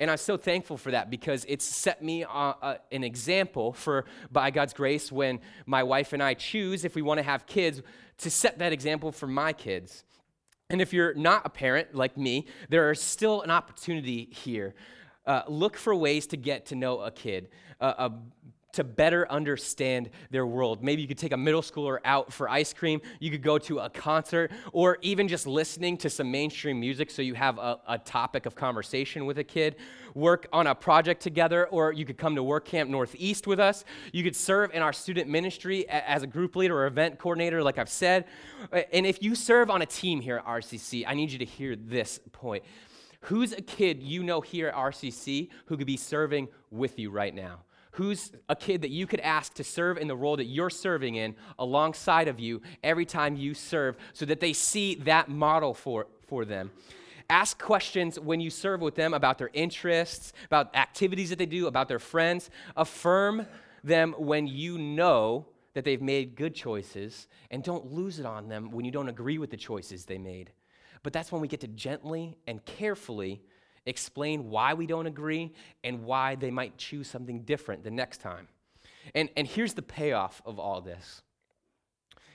And 0.00 0.10
I'm 0.10 0.16
so 0.16 0.36
thankful 0.36 0.78
for 0.78 0.90
that 0.90 1.10
because 1.10 1.44
it's 1.48 1.64
set 1.64 2.02
me 2.02 2.24
uh, 2.24 2.28
uh, 2.28 2.76
an 2.90 3.04
example 3.04 3.72
for, 3.72 4.06
by 4.32 4.50
God's 4.50 4.72
grace, 4.72 5.12
when 5.12 5.38
my 5.66 5.82
wife 5.82 6.12
and 6.12 6.22
I 6.22 6.34
choose, 6.34 6.84
if 6.84 6.94
we 6.94 7.02
want 7.02 7.18
to 7.18 7.22
have 7.22 7.46
kids, 7.46 7.82
to 8.18 8.30
set 8.30 8.58
that 8.58 8.72
example 8.72 9.12
for 9.12 9.26
my 9.26 9.52
kids. 9.52 10.04
And 10.70 10.80
if 10.80 10.92
you're 10.92 11.14
not 11.14 11.42
a 11.44 11.50
parent 11.50 11.94
like 11.94 12.16
me, 12.16 12.46
there 12.70 12.90
is 12.90 13.00
still 13.00 13.42
an 13.42 13.50
opportunity 13.50 14.28
here 14.32 14.74
uh, 15.26 15.42
look 15.48 15.76
for 15.76 15.94
ways 15.94 16.26
to 16.28 16.36
get 16.36 16.66
to 16.66 16.74
know 16.74 17.00
a 17.00 17.10
kid, 17.10 17.48
uh, 17.80 17.94
uh, 17.98 18.10
to 18.72 18.82
better 18.82 19.30
understand 19.30 20.08
their 20.30 20.46
world. 20.46 20.82
Maybe 20.82 21.02
you 21.02 21.08
could 21.08 21.18
take 21.18 21.32
a 21.32 21.36
middle 21.36 21.60
schooler 21.60 21.98
out 22.06 22.32
for 22.32 22.48
ice 22.48 22.72
cream. 22.72 23.02
You 23.20 23.30
could 23.30 23.42
go 23.42 23.58
to 23.58 23.80
a 23.80 23.90
concert, 23.90 24.50
or 24.72 24.96
even 25.02 25.28
just 25.28 25.46
listening 25.46 25.98
to 25.98 26.10
some 26.10 26.30
mainstream 26.30 26.80
music 26.80 27.10
so 27.10 27.20
you 27.20 27.34
have 27.34 27.58
a, 27.58 27.78
a 27.86 27.98
topic 27.98 28.46
of 28.46 28.54
conversation 28.54 29.26
with 29.26 29.38
a 29.38 29.44
kid. 29.44 29.76
Work 30.14 30.48
on 30.54 30.66
a 30.66 30.74
project 30.74 31.20
together, 31.20 31.66
or 31.66 31.92
you 31.92 32.06
could 32.06 32.16
come 32.16 32.34
to 32.34 32.42
Work 32.42 32.64
Camp 32.64 32.88
Northeast 32.88 33.46
with 33.46 33.60
us. 33.60 33.84
You 34.10 34.24
could 34.24 34.36
serve 34.36 34.70
in 34.72 34.80
our 34.80 34.92
student 34.94 35.28
ministry 35.28 35.86
as 35.88 36.22
a 36.22 36.26
group 36.26 36.56
leader 36.56 36.78
or 36.78 36.86
event 36.86 37.18
coordinator, 37.18 37.62
like 37.62 37.78
I've 37.78 37.90
said. 37.90 38.24
And 38.90 39.04
if 39.04 39.22
you 39.22 39.34
serve 39.34 39.68
on 39.68 39.82
a 39.82 39.86
team 39.86 40.22
here 40.22 40.38
at 40.38 40.46
RCC, 40.46 41.04
I 41.06 41.12
need 41.12 41.30
you 41.30 41.38
to 41.38 41.44
hear 41.44 41.76
this 41.76 42.20
point 42.32 42.64
Who's 43.22 43.52
a 43.52 43.60
kid 43.62 44.02
you 44.02 44.22
know 44.22 44.40
here 44.40 44.68
at 44.68 44.74
RCC 44.74 45.48
who 45.66 45.76
could 45.76 45.86
be 45.86 45.96
serving 45.96 46.48
with 46.70 46.98
you 46.98 47.10
right 47.10 47.34
now? 47.34 47.60
Who's 47.92 48.32
a 48.48 48.56
kid 48.56 48.82
that 48.82 48.90
you 48.90 49.06
could 49.06 49.20
ask 49.20 49.54
to 49.54 49.64
serve 49.64 49.98
in 49.98 50.08
the 50.08 50.16
role 50.16 50.36
that 50.38 50.46
you're 50.46 50.70
serving 50.70 51.16
in 51.16 51.36
alongside 51.58 52.26
of 52.26 52.40
you 52.40 52.62
every 52.82 53.04
time 53.04 53.36
you 53.36 53.54
serve 53.54 53.96
so 54.12 54.24
that 54.24 54.40
they 54.40 54.52
see 54.52 54.94
that 54.96 55.28
model 55.28 55.74
for, 55.74 56.06
for 56.26 56.44
them? 56.44 56.70
Ask 57.28 57.60
questions 57.60 58.18
when 58.18 58.40
you 58.40 58.50
serve 58.50 58.80
with 58.80 58.94
them 58.94 59.14
about 59.14 59.38
their 59.38 59.50
interests, 59.52 60.32
about 60.46 60.74
activities 60.74 61.30
that 61.30 61.38
they 61.38 61.46
do, 61.46 61.66
about 61.66 61.88
their 61.88 61.98
friends. 61.98 62.50
Affirm 62.76 63.46
them 63.84 64.14
when 64.18 64.46
you 64.46 64.78
know 64.78 65.46
that 65.74 65.84
they've 65.84 66.02
made 66.02 66.34
good 66.34 66.54
choices, 66.54 67.28
and 67.50 67.62
don't 67.62 67.92
lose 67.92 68.18
it 68.18 68.26
on 68.26 68.48
them 68.48 68.70
when 68.70 68.84
you 68.84 68.90
don't 68.90 69.08
agree 69.08 69.38
with 69.38 69.50
the 69.50 69.56
choices 69.56 70.04
they 70.04 70.18
made. 70.18 70.50
But 71.02 71.12
that's 71.12 71.32
when 71.32 71.40
we 71.40 71.48
get 71.48 71.60
to 71.60 71.68
gently 71.68 72.38
and 72.46 72.64
carefully 72.64 73.42
explain 73.86 74.50
why 74.50 74.74
we 74.74 74.86
don't 74.86 75.06
agree 75.06 75.52
and 75.82 76.04
why 76.04 76.36
they 76.36 76.50
might 76.50 76.78
choose 76.78 77.08
something 77.08 77.42
different 77.42 77.82
the 77.82 77.90
next 77.90 78.20
time. 78.20 78.48
And, 79.14 79.28
and 79.36 79.46
here's 79.46 79.74
the 79.74 79.82
payoff 79.82 80.40
of 80.46 80.58
all 80.58 80.80
this. 80.80 81.22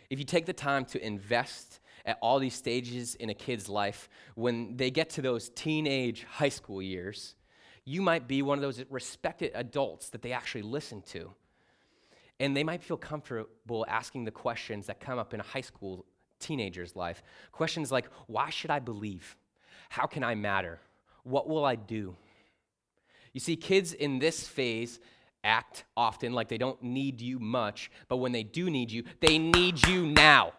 If 0.10 0.20
you 0.20 0.26
take 0.26 0.46
the 0.46 0.54
time 0.54 0.86
to 0.86 1.06
invest 1.06 1.80
at 2.06 2.18
all 2.22 2.40
these 2.40 2.54
stages 2.54 3.16
in 3.16 3.30
a 3.30 3.34
kid's 3.34 3.68
life, 3.68 4.10
when 4.36 4.78
they 4.78 4.92
get 4.92 5.10
to 5.12 5.22
those 5.22 5.50
teenage 5.50 6.26
high 6.26 6.50
school 6.50 6.82
years, 6.82 7.36
you 7.86 8.02
might 8.02 8.28
be 8.28 8.42
one 8.42 8.58
of 8.58 8.62
those 8.62 8.84
respected 8.90 9.52
adults 9.56 10.10
that 10.10 10.22
they 10.22 10.34
actually 10.34 10.62
listen 10.62 11.02
to. 11.02 11.32
And 12.40 12.56
they 12.56 12.64
might 12.64 12.84
feel 12.84 12.98
comfortable 12.98 13.86
asking 13.88 14.26
the 14.26 14.32
questions 14.32 14.88
that 14.88 15.00
come 15.00 15.18
up 15.18 15.34
in 15.34 15.40
a 15.40 15.44
high 15.44 15.62
school 15.62 16.06
teenager's 16.40 16.96
life. 16.96 17.24
Questions 17.52 17.92
like, 17.92 18.08
why 18.28 18.50
should 18.50 18.72
I 18.72 18.80
believe? 18.80 19.36
How 19.90 20.06
can 20.06 20.24
I 20.24 20.36
matter? 20.36 20.80
What 21.24 21.48
will 21.48 21.66
I 21.66 21.76
do? 21.76 22.16
You 23.34 23.40
see, 23.40 23.56
kids 23.56 23.94
in 23.94 24.20
this 24.20 24.48
phase 24.48 25.00
act 25.44 25.86
often 25.96 26.34
like 26.34 26.48
they 26.48 26.58
don't 26.58 26.82
need 26.82 27.22
you 27.22 27.40
much, 27.40 27.92
but 28.08 28.18
when 28.18 28.32
they 28.32 28.44
do 28.44 28.70
need 28.70 28.92
you, 28.92 29.04
they 29.22 29.38
need 29.38 29.86
you 29.88 30.06
now. 30.06 30.54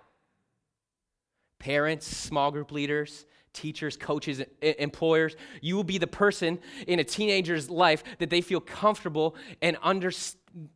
Parents, 1.59 2.07
small 2.07 2.51
group 2.51 2.71
leaders, 2.71 3.27
teachers, 3.53 3.97
coaches, 3.97 4.43
employers, 4.63 5.37
you 5.61 5.75
will 5.75 5.85
be 5.85 5.99
the 5.99 6.07
person 6.07 6.59
in 6.87 7.01
a 7.01 7.05
teenager's 7.05 7.69
life 7.69 8.05
that 8.19 8.31
they 8.31 8.41
feel 8.41 8.61
comfortable 8.61 9.35
and 9.61 9.77
under, 9.83 10.13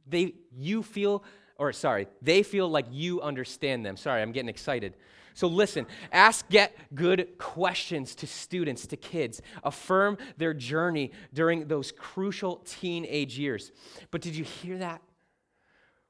they, 0.06 0.34
you 0.50 0.82
feel 0.82 1.22
or 1.62 1.72
sorry, 1.72 2.08
they 2.20 2.42
feel 2.42 2.68
like 2.68 2.86
you 2.90 3.22
understand 3.22 3.86
them. 3.86 3.96
Sorry, 3.96 4.20
I'm 4.20 4.32
getting 4.32 4.48
excited. 4.48 4.96
So 5.32 5.46
listen, 5.46 5.86
ask, 6.10 6.48
get 6.50 6.76
good 6.92 7.38
questions 7.38 8.16
to 8.16 8.26
students, 8.26 8.84
to 8.88 8.96
kids. 8.96 9.40
Affirm 9.62 10.18
their 10.38 10.54
journey 10.54 11.12
during 11.32 11.68
those 11.68 11.92
crucial 11.92 12.56
teenage 12.66 13.38
years. 13.38 13.70
But 14.10 14.22
did 14.22 14.34
you 14.34 14.42
hear 14.42 14.78
that? 14.78 15.02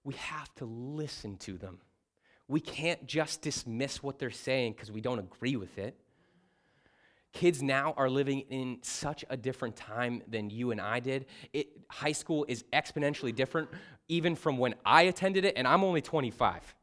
We 0.04 0.14
have 0.14 0.52
to 0.54 0.64
listen 0.64 1.36
to 1.40 1.58
them. 1.58 1.80
We 2.48 2.60
can't 2.60 3.06
just 3.06 3.42
dismiss 3.42 4.02
what 4.02 4.18
they're 4.18 4.30
saying 4.30 4.72
because 4.72 4.90
we 4.90 5.02
don't 5.02 5.18
agree 5.18 5.56
with 5.56 5.76
it. 5.76 5.98
Kids 7.33 7.62
now 7.62 7.95
are 7.97 8.11
living 8.11 8.40
in 8.51 8.79
such 8.83 9.25
a 9.31 9.37
different 9.37 9.75
time 9.75 10.23
than 10.29 10.51
you 10.51 10.71
and 10.71 10.81
I 10.81 11.01
did. 11.01 11.27
It, 11.53 11.68
high 11.88 12.12
school 12.12 12.45
is 12.47 12.62
exponentially 12.73 13.35
different, 13.35 13.71
even 14.09 14.37
from 14.37 14.59
when 14.59 14.75
I 14.85 15.03
attended 15.03 15.45
it, 15.45 15.55
and 15.57 15.66
I'm 15.66 15.83
only 15.83 16.03
25. 16.03 16.75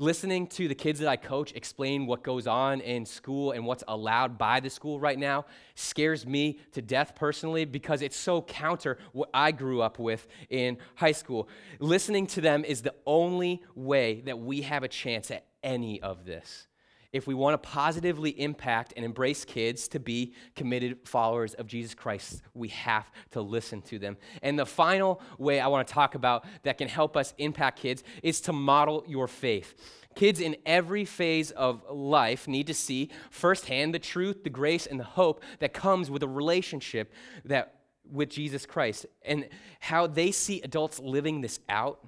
Listening 0.00 0.48
to 0.48 0.66
the 0.66 0.74
kids 0.74 0.98
that 0.98 1.08
I 1.08 1.14
coach 1.14 1.52
explain 1.52 2.06
what 2.06 2.24
goes 2.24 2.48
on 2.48 2.80
in 2.80 3.06
school 3.06 3.52
and 3.52 3.64
what's 3.64 3.84
allowed 3.86 4.36
by 4.36 4.58
the 4.58 4.68
school 4.68 4.98
right 4.98 5.18
now 5.18 5.44
scares 5.76 6.26
me 6.26 6.58
to 6.72 6.82
death 6.82 7.14
personally 7.14 7.64
because 7.64 8.02
it's 8.02 8.16
so 8.16 8.42
counter 8.42 8.98
what 9.12 9.30
I 9.32 9.52
grew 9.52 9.80
up 9.80 10.00
with 10.00 10.26
in 10.50 10.78
high 10.96 11.12
school. 11.12 11.48
Listening 11.78 12.26
to 12.28 12.40
them 12.40 12.64
is 12.64 12.82
the 12.82 12.94
only 13.06 13.62
way 13.76 14.22
that 14.22 14.40
we 14.40 14.62
have 14.62 14.82
a 14.82 14.88
chance 14.88 15.30
at 15.30 15.46
any 15.62 16.02
of 16.02 16.24
this 16.24 16.66
if 17.12 17.26
we 17.26 17.34
want 17.34 17.60
to 17.60 17.68
positively 17.68 18.30
impact 18.40 18.94
and 18.96 19.04
embrace 19.04 19.44
kids 19.44 19.86
to 19.88 20.00
be 20.00 20.32
committed 20.56 21.06
followers 21.06 21.54
of 21.54 21.66
Jesus 21.66 21.94
Christ, 21.94 22.42
we 22.54 22.68
have 22.68 23.10
to 23.32 23.42
listen 23.42 23.82
to 23.82 23.98
them. 23.98 24.16
And 24.42 24.58
the 24.58 24.66
final 24.66 25.20
way 25.38 25.60
I 25.60 25.66
want 25.66 25.86
to 25.86 25.92
talk 25.92 26.14
about 26.14 26.44
that 26.62 26.78
can 26.78 26.88
help 26.88 27.16
us 27.16 27.34
impact 27.38 27.80
kids 27.80 28.02
is 28.22 28.40
to 28.42 28.52
model 28.52 29.04
your 29.06 29.28
faith. 29.28 29.74
Kids 30.14 30.40
in 30.40 30.56
every 30.66 31.04
phase 31.04 31.50
of 31.52 31.82
life 31.90 32.48
need 32.48 32.66
to 32.66 32.74
see 32.74 33.10
firsthand 33.30 33.94
the 33.94 33.98
truth, 33.98 34.44
the 34.44 34.50
grace, 34.50 34.86
and 34.86 34.98
the 34.98 35.04
hope 35.04 35.42
that 35.58 35.72
comes 35.72 36.10
with 36.10 36.22
a 36.22 36.28
relationship 36.28 37.12
that 37.44 37.76
with 38.10 38.30
Jesus 38.30 38.66
Christ. 38.66 39.06
And 39.24 39.48
how 39.80 40.06
they 40.06 40.30
see 40.30 40.60
adults 40.62 40.98
living 40.98 41.40
this 41.40 41.60
out 41.68 42.06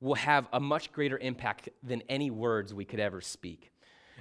will 0.00 0.14
have 0.14 0.46
a 0.52 0.60
much 0.60 0.92
greater 0.92 1.18
impact 1.18 1.68
than 1.82 2.02
any 2.08 2.30
words 2.30 2.74
we 2.74 2.84
could 2.84 3.00
ever 3.00 3.20
speak. 3.20 3.70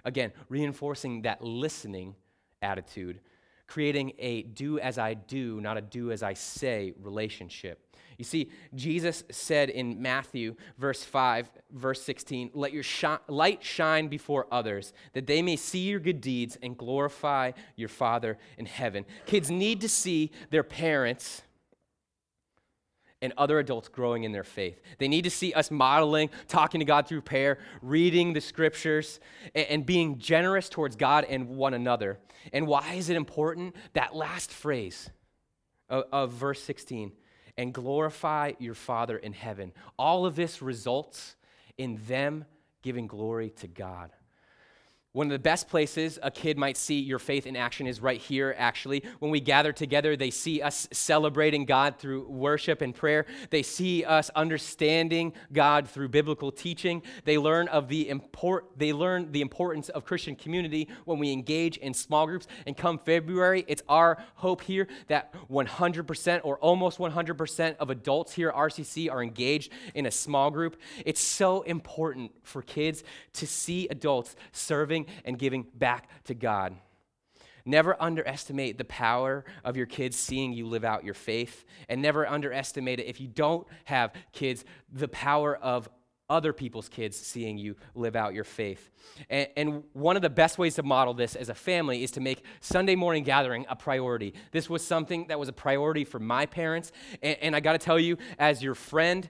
Again, 0.05 0.31
reinforcing 0.49 1.21
that 1.23 1.43
listening 1.43 2.15
attitude, 2.61 3.19
creating 3.67 4.13
a 4.19 4.43
do 4.43 4.79
as 4.79 4.97
I 4.97 5.13
do, 5.13 5.61
not 5.61 5.77
a 5.77 5.81
do 5.81 6.11
as 6.11 6.23
I 6.23 6.33
say 6.33 6.93
relationship. 7.01 7.79
You 8.17 8.25
see, 8.25 8.51
Jesus 8.75 9.23
said 9.31 9.69
in 9.69 10.01
Matthew, 10.01 10.55
verse 10.77 11.03
5, 11.03 11.49
verse 11.71 12.01
16, 12.03 12.51
Let 12.53 12.73
your 12.73 12.83
light 13.27 13.63
shine 13.63 14.07
before 14.07 14.47
others, 14.51 14.93
that 15.13 15.27
they 15.27 15.41
may 15.41 15.55
see 15.55 15.89
your 15.89 15.99
good 15.99 16.21
deeds 16.21 16.57
and 16.61 16.77
glorify 16.77 17.51
your 17.75 17.89
Father 17.89 18.37
in 18.57 18.65
heaven. 18.65 19.05
Kids 19.25 19.49
need 19.49 19.81
to 19.81 19.89
see 19.89 20.31
their 20.51 20.63
parents 20.63 21.41
and 23.23 23.33
other 23.37 23.57
adults 23.57 23.87
growing 23.87 24.25
in 24.25 24.33
their 24.33 24.43
faith. 24.43 24.81
They 24.99 25.07
need 25.07 25.23
to 25.23 25.29
see 25.29 25.53
us 25.53 25.71
modeling, 25.71 26.29
talking 26.49 26.79
to 26.79 26.85
God 26.85 27.07
through 27.07 27.21
prayer, 27.21 27.57
reading 27.81 28.33
the 28.33 28.41
scriptures, 28.41 29.21
and, 29.55 29.65
and, 29.67 29.85
being 29.85 30.19
generous 30.19 30.67
towards 30.67 30.97
God 30.97 31.25
and 31.29 31.47
one 31.47 31.73
another. 31.73 32.19
And 32.51 32.67
why 32.67 32.95
is 32.95 33.09
it 33.09 33.15
important? 33.15 33.75
That 33.93 34.13
last 34.13 34.51
phrase 34.51 35.09
of, 35.89 36.03
of 36.11 36.31
verse 36.31 36.61
16 36.61 37.13
and 37.57 37.73
glorify 37.73 38.51
your 38.59 38.73
Father 38.73 39.17
in 39.17 39.31
heaven. 39.31 39.71
All 39.97 40.25
of 40.25 40.35
this 40.35 40.61
results 40.61 41.37
in 41.77 41.99
them 42.07 42.43
giving 42.81 43.07
glory 43.07 43.51
to 43.51 43.67
God. 43.67 44.11
One 45.13 45.27
of 45.27 45.31
the 45.31 45.37
best 45.37 45.67
places 45.67 46.17
a 46.23 46.31
kid 46.31 46.57
might 46.57 46.75
see 46.75 46.99
your 46.99 47.19
faith 47.19 47.45
in 47.45 47.55
action 47.55 47.85
is 47.85 48.01
right 48.01 48.19
here, 48.19 48.55
actually. 48.57 49.03
When 49.19 49.29
we 49.29 49.39
gather 49.39 49.71
together, 49.71 50.15
they 50.15 50.31
see 50.31 50.59
us 50.59 50.87
celebrating 50.91 51.65
God 51.65 51.99
through 51.99 52.27
worship 52.27 52.81
and 52.81 52.95
prayer. 52.95 53.27
They 53.51 53.61
see 53.61 54.03
us 54.03 54.31
understanding 54.35 55.33
God 55.51 55.87
through 55.87 56.09
biblical 56.09 56.51
teaching. 56.51 57.03
They 57.25 57.37
learn, 57.37 57.67
of 57.67 57.89
the 57.89 58.09
import, 58.09 58.71
they 58.75 58.91
learn 58.91 59.31
the 59.31 59.41
importance 59.41 59.89
of 59.89 60.03
Christian 60.03 60.35
community 60.35 60.87
when 61.05 61.19
we 61.19 61.31
engage 61.31 61.77
in 61.77 61.93
small 61.93 62.25
groups. 62.25 62.47
And 62.65 62.75
come 62.75 62.97
February, 62.97 63.65
it's 63.67 63.83
our 63.87 64.17
hope 64.33 64.61
here 64.61 64.87
that 65.09 65.31
100% 65.47 66.41
or 66.43 66.57
almost 66.57 66.97
100% 66.97 67.75
of 67.75 67.91
adults 67.91 68.33
here 68.33 68.49
at 68.49 68.55
RCC 68.55 69.11
are 69.11 69.21
engaged 69.21 69.71
in 69.93 70.07
a 70.07 70.11
small 70.11 70.49
group. 70.49 70.81
It's 71.05 71.21
so 71.21 71.61
important 71.61 72.31
for 72.41 72.63
kids 72.63 73.03
to 73.33 73.45
see 73.45 73.87
adults 73.89 74.35
serving 74.53 75.02
and 75.25 75.37
giving 75.37 75.65
back 75.75 76.09
to 76.25 76.33
God. 76.33 76.75
Never 77.65 77.95
underestimate 78.01 78.77
the 78.77 78.85
power 78.85 79.45
of 79.63 79.77
your 79.77 79.85
kids 79.85 80.17
seeing 80.17 80.51
you 80.51 80.67
live 80.67 80.83
out 80.83 81.05
your 81.05 81.13
faith, 81.13 81.63
and 81.87 82.01
never 82.01 82.27
underestimate 82.27 82.99
it 82.99 83.05
if 83.05 83.21
you 83.21 83.27
don't 83.27 83.65
have 83.85 84.11
kids, 84.33 84.65
the 84.91 85.07
power 85.07 85.55
of 85.55 85.87
other 86.29 86.51
people's 86.51 86.89
kids 86.89 87.17
seeing 87.17 87.57
you 87.57 87.75
live 87.95 88.15
out 88.15 88.33
your 88.33 88.43
faith. 88.43 88.89
And, 89.29 89.47
and, 89.55 89.83
one 89.93 90.15
of 90.15 90.21
the 90.21 90.29
best 90.29 90.57
ways 90.57 90.75
to 90.75 90.83
model 90.83 91.13
this 91.13 91.35
as 91.35 91.49
a 91.49 91.53
family 91.53 92.03
is 92.03 92.11
to 92.11 92.21
make 92.21 92.43
Sunday 92.59 92.95
morning 92.95 93.23
gathering 93.23 93.65
a 93.69 93.75
priority. 93.75 94.33
This 94.51 94.69
was 94.69 94.83
something 94.83 95.27
that 95.27 95.39
was 95.39 95.49
a 95.49 95.53
priority 95.53 96.05
for 96.05 96.19
my 96.19 96.45
parents. 96.45 96.91
And, 97.21 97.37
and 97.41 97.55
I 97.55 97.59
got 97.59 97.73
to 97.73 97.77
tell 97.77 97.99
you, 97.99 98.17
as 98.39 98.63
your 98.63 98.73
friend, 98.73 99.29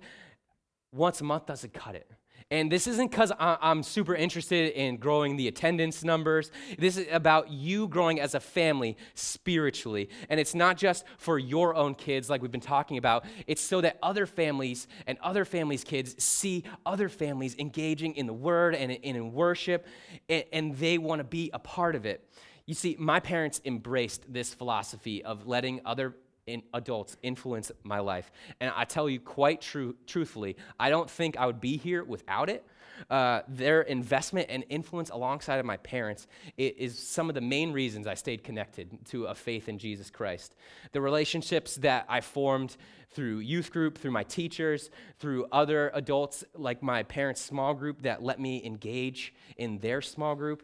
once 0.93 1.19
a 1.19 1.23
month 1.23 1.47
doesn't 1.47 1.73
cut 1.73 1.95
it. 1.95 2.09
And 2.51 2.71
this 2.71 2.87
isn't 2.87 3.11
because 3.11 3.31
I'm 3.39 3.83
super 3.83 4.15
interested 4.15 4.73
in 4.73 4.97
growing 4.97 5.37
the 5.37 5.47
attendance 5.47 6.03
numbers. 6.03 6.51
This 6.77 6.97
is 6.97 7.07
about 7.11 7.51
you 7.51 7.87
growing 7.87 8.19
as 8.19 8.35
a 8.35 8.39
family 8.39 8.97
spiritually. 9.13 10.09
And 10.29 10.39
it's 10.39 10.53
not 10.53 10.77
just 10.77 11.05
for 11.17 11.39
your 11.39 11.75
own 11.75 11.95
kids, 11.95 12.29
like 12.29 12.41
we've 12.41 12.51
been 12.51 12.61
talking 12.61 12.97
about, 12.97 13.25
it's 13.47 13.61
so 13.61 13.81
that 13.81 13.97
other 14.03 14.25
families 14.25 14.87
and 15.07 15.17
other 15.21 15.45
families' 15.45 15.83
kids 15.83 16.21
see 16.23 16.63
other 16.85 17.09
families 17.09 17.55
engaging 17.57 18.15
in 18.15 18.27
the 18.27 18.33
word 18.33 18.75
and 18.75 18.91
in 18.91 19.33
worship, 19.33 19.87
and 20.29 20.77
they 20.77 20.97
want 20.97 21.19
to 21.19 21.23
be 21.23 21.49
a 21.53 21.59
part 21.59 21.95
of 21.95 22.05
it. 22.05 22.29
You 22.65 22.73
see, 22.73 22.95
my 22.97 23.19
parents 23.19 23.59
embraced 23.65 24.31
this 24.31 24.53
philosophy 24.53 25.23
of 25.23 25.47
letting 25.47 25.81
other 25.85 26.15
in 26.47 26.63
adults 26.73 27.17
influence 27.23 27.71
my 27.83 27.99
life. 27.99 28.31
And 28.59 28.71
I 28.75 28.85
tell 28.85 29.09
you 29.09 29.19
quite 29.19 29.61
true, 29.61 29.95
truthfully, 30.05 30.57
I 30.79 30.89
don't 30.89 31.09
think 31.09 31.37
I 31.37 31.45
would 31.45 31.61
be 31.61 31.77
here 31.77 32.03
without 32.03 32.49
it. 32.49 32.65
Uh, 33.09 33.41
their 33.47 33.81
investment 33.81 34.47
and 34.49 34.63
influence 34.69 35.09
alongside 35.09 35.59
of 35.59 35.65
my 35.65 35.77
parents 35.77 36.27
is 36.57 36.97
some 36.97 37.27
of 37.27 37.35
the 37.35 37.41
main 37.41 37.71
reasons 37.71 38.05
I 38.05 38.13
stayed 38.13 38.43
connected 38.43 39.05
to 39.07 39.25
a 39.25 39.35
faith 39.35 39.67
in 39.67 39.79
Jesus 39.79 40.09
Christ. 40.09 40.55
The 40.91 41.01
relationships 41.01 41.75
that 41.77 42.05
I 42.07 42.21
formed 42.21 42.77
through 43.11 43.39
youth 43.39 43.71
group, 43.71 43.97
through 43.97 44.11
my 44.11 44.23
teachers, 44.23 44.89
through 45.19 45.47
other 45.51 45.91
adults 45.93 46.43
like 46.55 46.83
my 46.83 47.03
parents' 47.03 47.41
small 47.41 47.73
group 47.73 48.03
that 48.03 48.21
let 48.21 48.39
me 48.39 48.63
engage 48.63 49.33
in 49.57 49.79
their 49.79 50.01
small 50.01 50.35
group, 50.35 50.63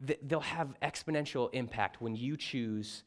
they'll 0.00 0.40
have 0.40 0.74
exponential 0.80 1.50
impact 1.52 2.00
when 2.00 2.14
you 2.14 2.36
choose 2.36 3.02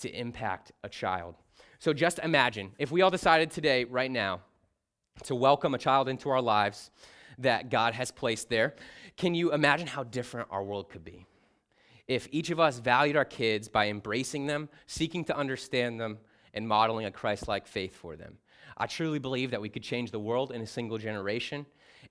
to 0.00 0.10
impact 0.10 0.72
a 0.82 0.88
child. 0.88 1.36
So 1.78 1.92
just 1.92 2.18
imagine 2.18 2.72
if 2.78 2.90
we 2.90 3.02
all 3.02 3.10
decided 3.10 3.50
today, 3.50 3.84
right 3.84 4.10
now, 4.10 4.40
to 5.24 5.34
welcome 5.34 5.74
a 5.74 5.78
child 5.78 6.08
into 6.08 6.30
our 6.30 6.42
lives 6.42 6.90
that 7.38 7.70
God 7.70 7.94
has 7.94 8.10
placed 8.10 8.48
there. 8.48 8.74
Can 9.16 9.34
you 9.34 9.52
imagine 9.52 9.86
how 9.86 10.04
different 10.04 10.48
our 10.50 10.62
world 10.62 10.88
could 10.88 11.04
be? 11.04 11.26
If 12.06 12.28
each 12.32 12.50
of 12.50 12.60
us 12.60 12.78
valued 12.78 13.16
our 13.16 13.24
kids 13.24 13.68
by 13.68 13.88
embracing 13.88 14.46
them, 14.46 14.68
seeking 14.86 15.24
to 15.26 15.36
understand 15.36 16.00
them, 16.00 16.18
and 16.54 16.66
modeling 16.66 17.06
a 17.06 17.10
Christ 17.10 17.48
like 17.48 17.66
faith 17.66 17.94
for 17.94 18.16
them. 18.16 18.38
I 18.76 18.86
truly 18.86 19.18
believe 19.18 19.50
that 19.50 19.60
we 19.60 19.68
could 19.68 19.82
change 19.82 20.10
the 20.10 20.18
world 20.18 20.52
in 20.52 20.60
a 20.60 20.66
single 20.66 20.98
generation. 20.98 21.66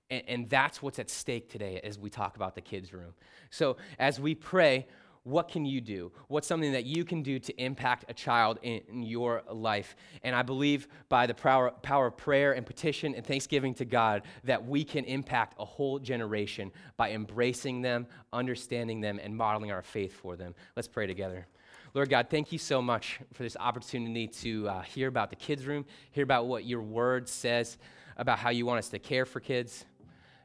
And, 0.09 0.23
and 0.27 0.49
that's 0.49 0.81
what's 0.81 0.99
at 0.99 1.09
stake 1.09 1.49
today 1.49 1.79
as 1.83 1.97
we 1.97 2.09
talk 2.09 2.35
about 2.35 2.55
the 2.55 2.61
kids' 2.61 2.93
room. 2.93 3.13
So, 3.49 3.77
as 3.99 4.19
we 4.19 4.35
pray, 4.35 4.87
what 5.23 5.47
can 5.47 5.65
you 5.65 5.79
do? 5.79 6.11
What's 6.27 6.47
something 6.47 6.73
that 6.73 6.85
you 6.85 7.05
can 7.05 7.23
do 7.23 7.39
to 7.39 7.61
impact 7.61 8.05
a 8.09 8.13
child 8.13 8.59
in, 8.61 8.81
in 8.89 9.03
your 9.03 9.41
life? 9.49 9.95
And 10.21 10.35
I 10.35 10.41
believe 10.41 10.87
by 11.07 11.27
the 11.27 11.33
power, 11.33 11.71
power 11.71 12.07
of 12.07 12.17
prayer 12.17 12.53
and 12.53 12.65
petition 12.65 13.15
and 13.15 13.25
thanksgiving 13.25 13.73
to 13.75 13.85
God 13.85 14.23
that 14.43 14.65
we 14.65 14.83
can 14.83 15.05
impact 15.05 15.55
a 15.59 15.65
whole 15.65 15.97
generation 15.99 16.71
by 16.97 17.11
embracing 17.11 17.81
them, 17.81 18.05
understanding 18.33 18.99
them, 18.99 19.19
and 19.21 19.35
modeling 19.35 19.71
our 19.71 19.81
faith 19.81 20.13
for 20.13 20.35
them. 20.35 20.53
Let's 20.75 20.87
pray 20.87 21.07
together. 21.07 21.47
Lord 21.93 22.09
God, 22.09 22.27
thank 22.29 22.51
you 22.51 22.57
so 22.57 22.81
much 22.81 23.19
for 23.33 23.43
this 23.43 23.55
opportunity 23.57 24.27
to 24.27 24.67
uh, 24.67 24.81
hear 24.81 25.07
about 25.07 25.29
the 25.29 25.35
kids' 25.35 25.65
room, 25.65 25.85
hear 26.11 26.23
about 26.23 26.47
what 26.47 26.65
your 26.65 26.81
word 26.81 27.29
says 27.29 27.77
about 28.17 28.39
how 28.39 28.49
you 28.49 28.65
want 28.65 28.79
us 28.79 28.89
to 28.89 28.99
care 28.99 29.25
for 29.25 29.39
kids. 29.39 29.85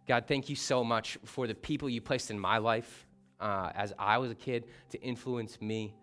God, 0.07 0.25
thank 0.27 0.49
you 0.49 0.57
so 0.57 0.83
much 0.83 1.19
for 1.25 1.47
the 1.47 1.55
people 1.55 1.89
you 1.89 2.01
placed 2.01 2.31
in 2.31 2.39
my 2.39 2.59
life 2.59 3.07
uh, 3.41 3.71
as 3.75 3.93
I 3.99 4.19
was 4.19 4.31
a 4.31 4.35
kid 4.35 4.65
to 4.91 5.01
influence 5.01 5.61
me 5.61 5.95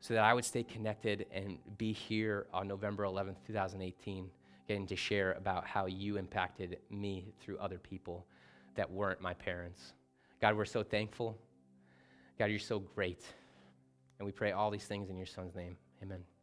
so 0.00 0.14
that 0.14 0.22
I 0.22 0.34
would 0.34 0.44
stay 0.44 0.62
connected 0.62 1.26
and 1.32 1.58
be 1.78 1.92
here 1.92 2.46
on 2.52 2.68
November 2.68 3.04
11th, 3.04 3.36
2018, 3.46 4.28
getting 4.68 4.86
to 4.86 4.96
share 4.96 5.32
about 5.32 5.66
how 5.66 5.86
you 5.86 6.16
impacted 6.18 6.78
me 6.90 7.32
through 7.40 7.58
other 7.58 7.78
people 7.78 8.26
that 8.74 8.90
weren't 8.90 9.20
my 9.20 9.34
parents. 9.34 9.94
God, 10.40 10.56
we're 10.56 10.64
so 10.64 10.82
thankful. 10.82 11.38
God, 12.38 12.46
you're 12.46 12.58
so 12.58 12.80
great. 12.80 13.24
And 14.18 14.26
we 14.26 14.32
pray 14.32 14.52
all 14.52 14.70
these 14.70 14.84
things 14.84 15.10
in 15.10 15.16
your 15.16 15.26
son's 15.26 15.54
name. 15.54 15.76
Amen. 16.02 16.33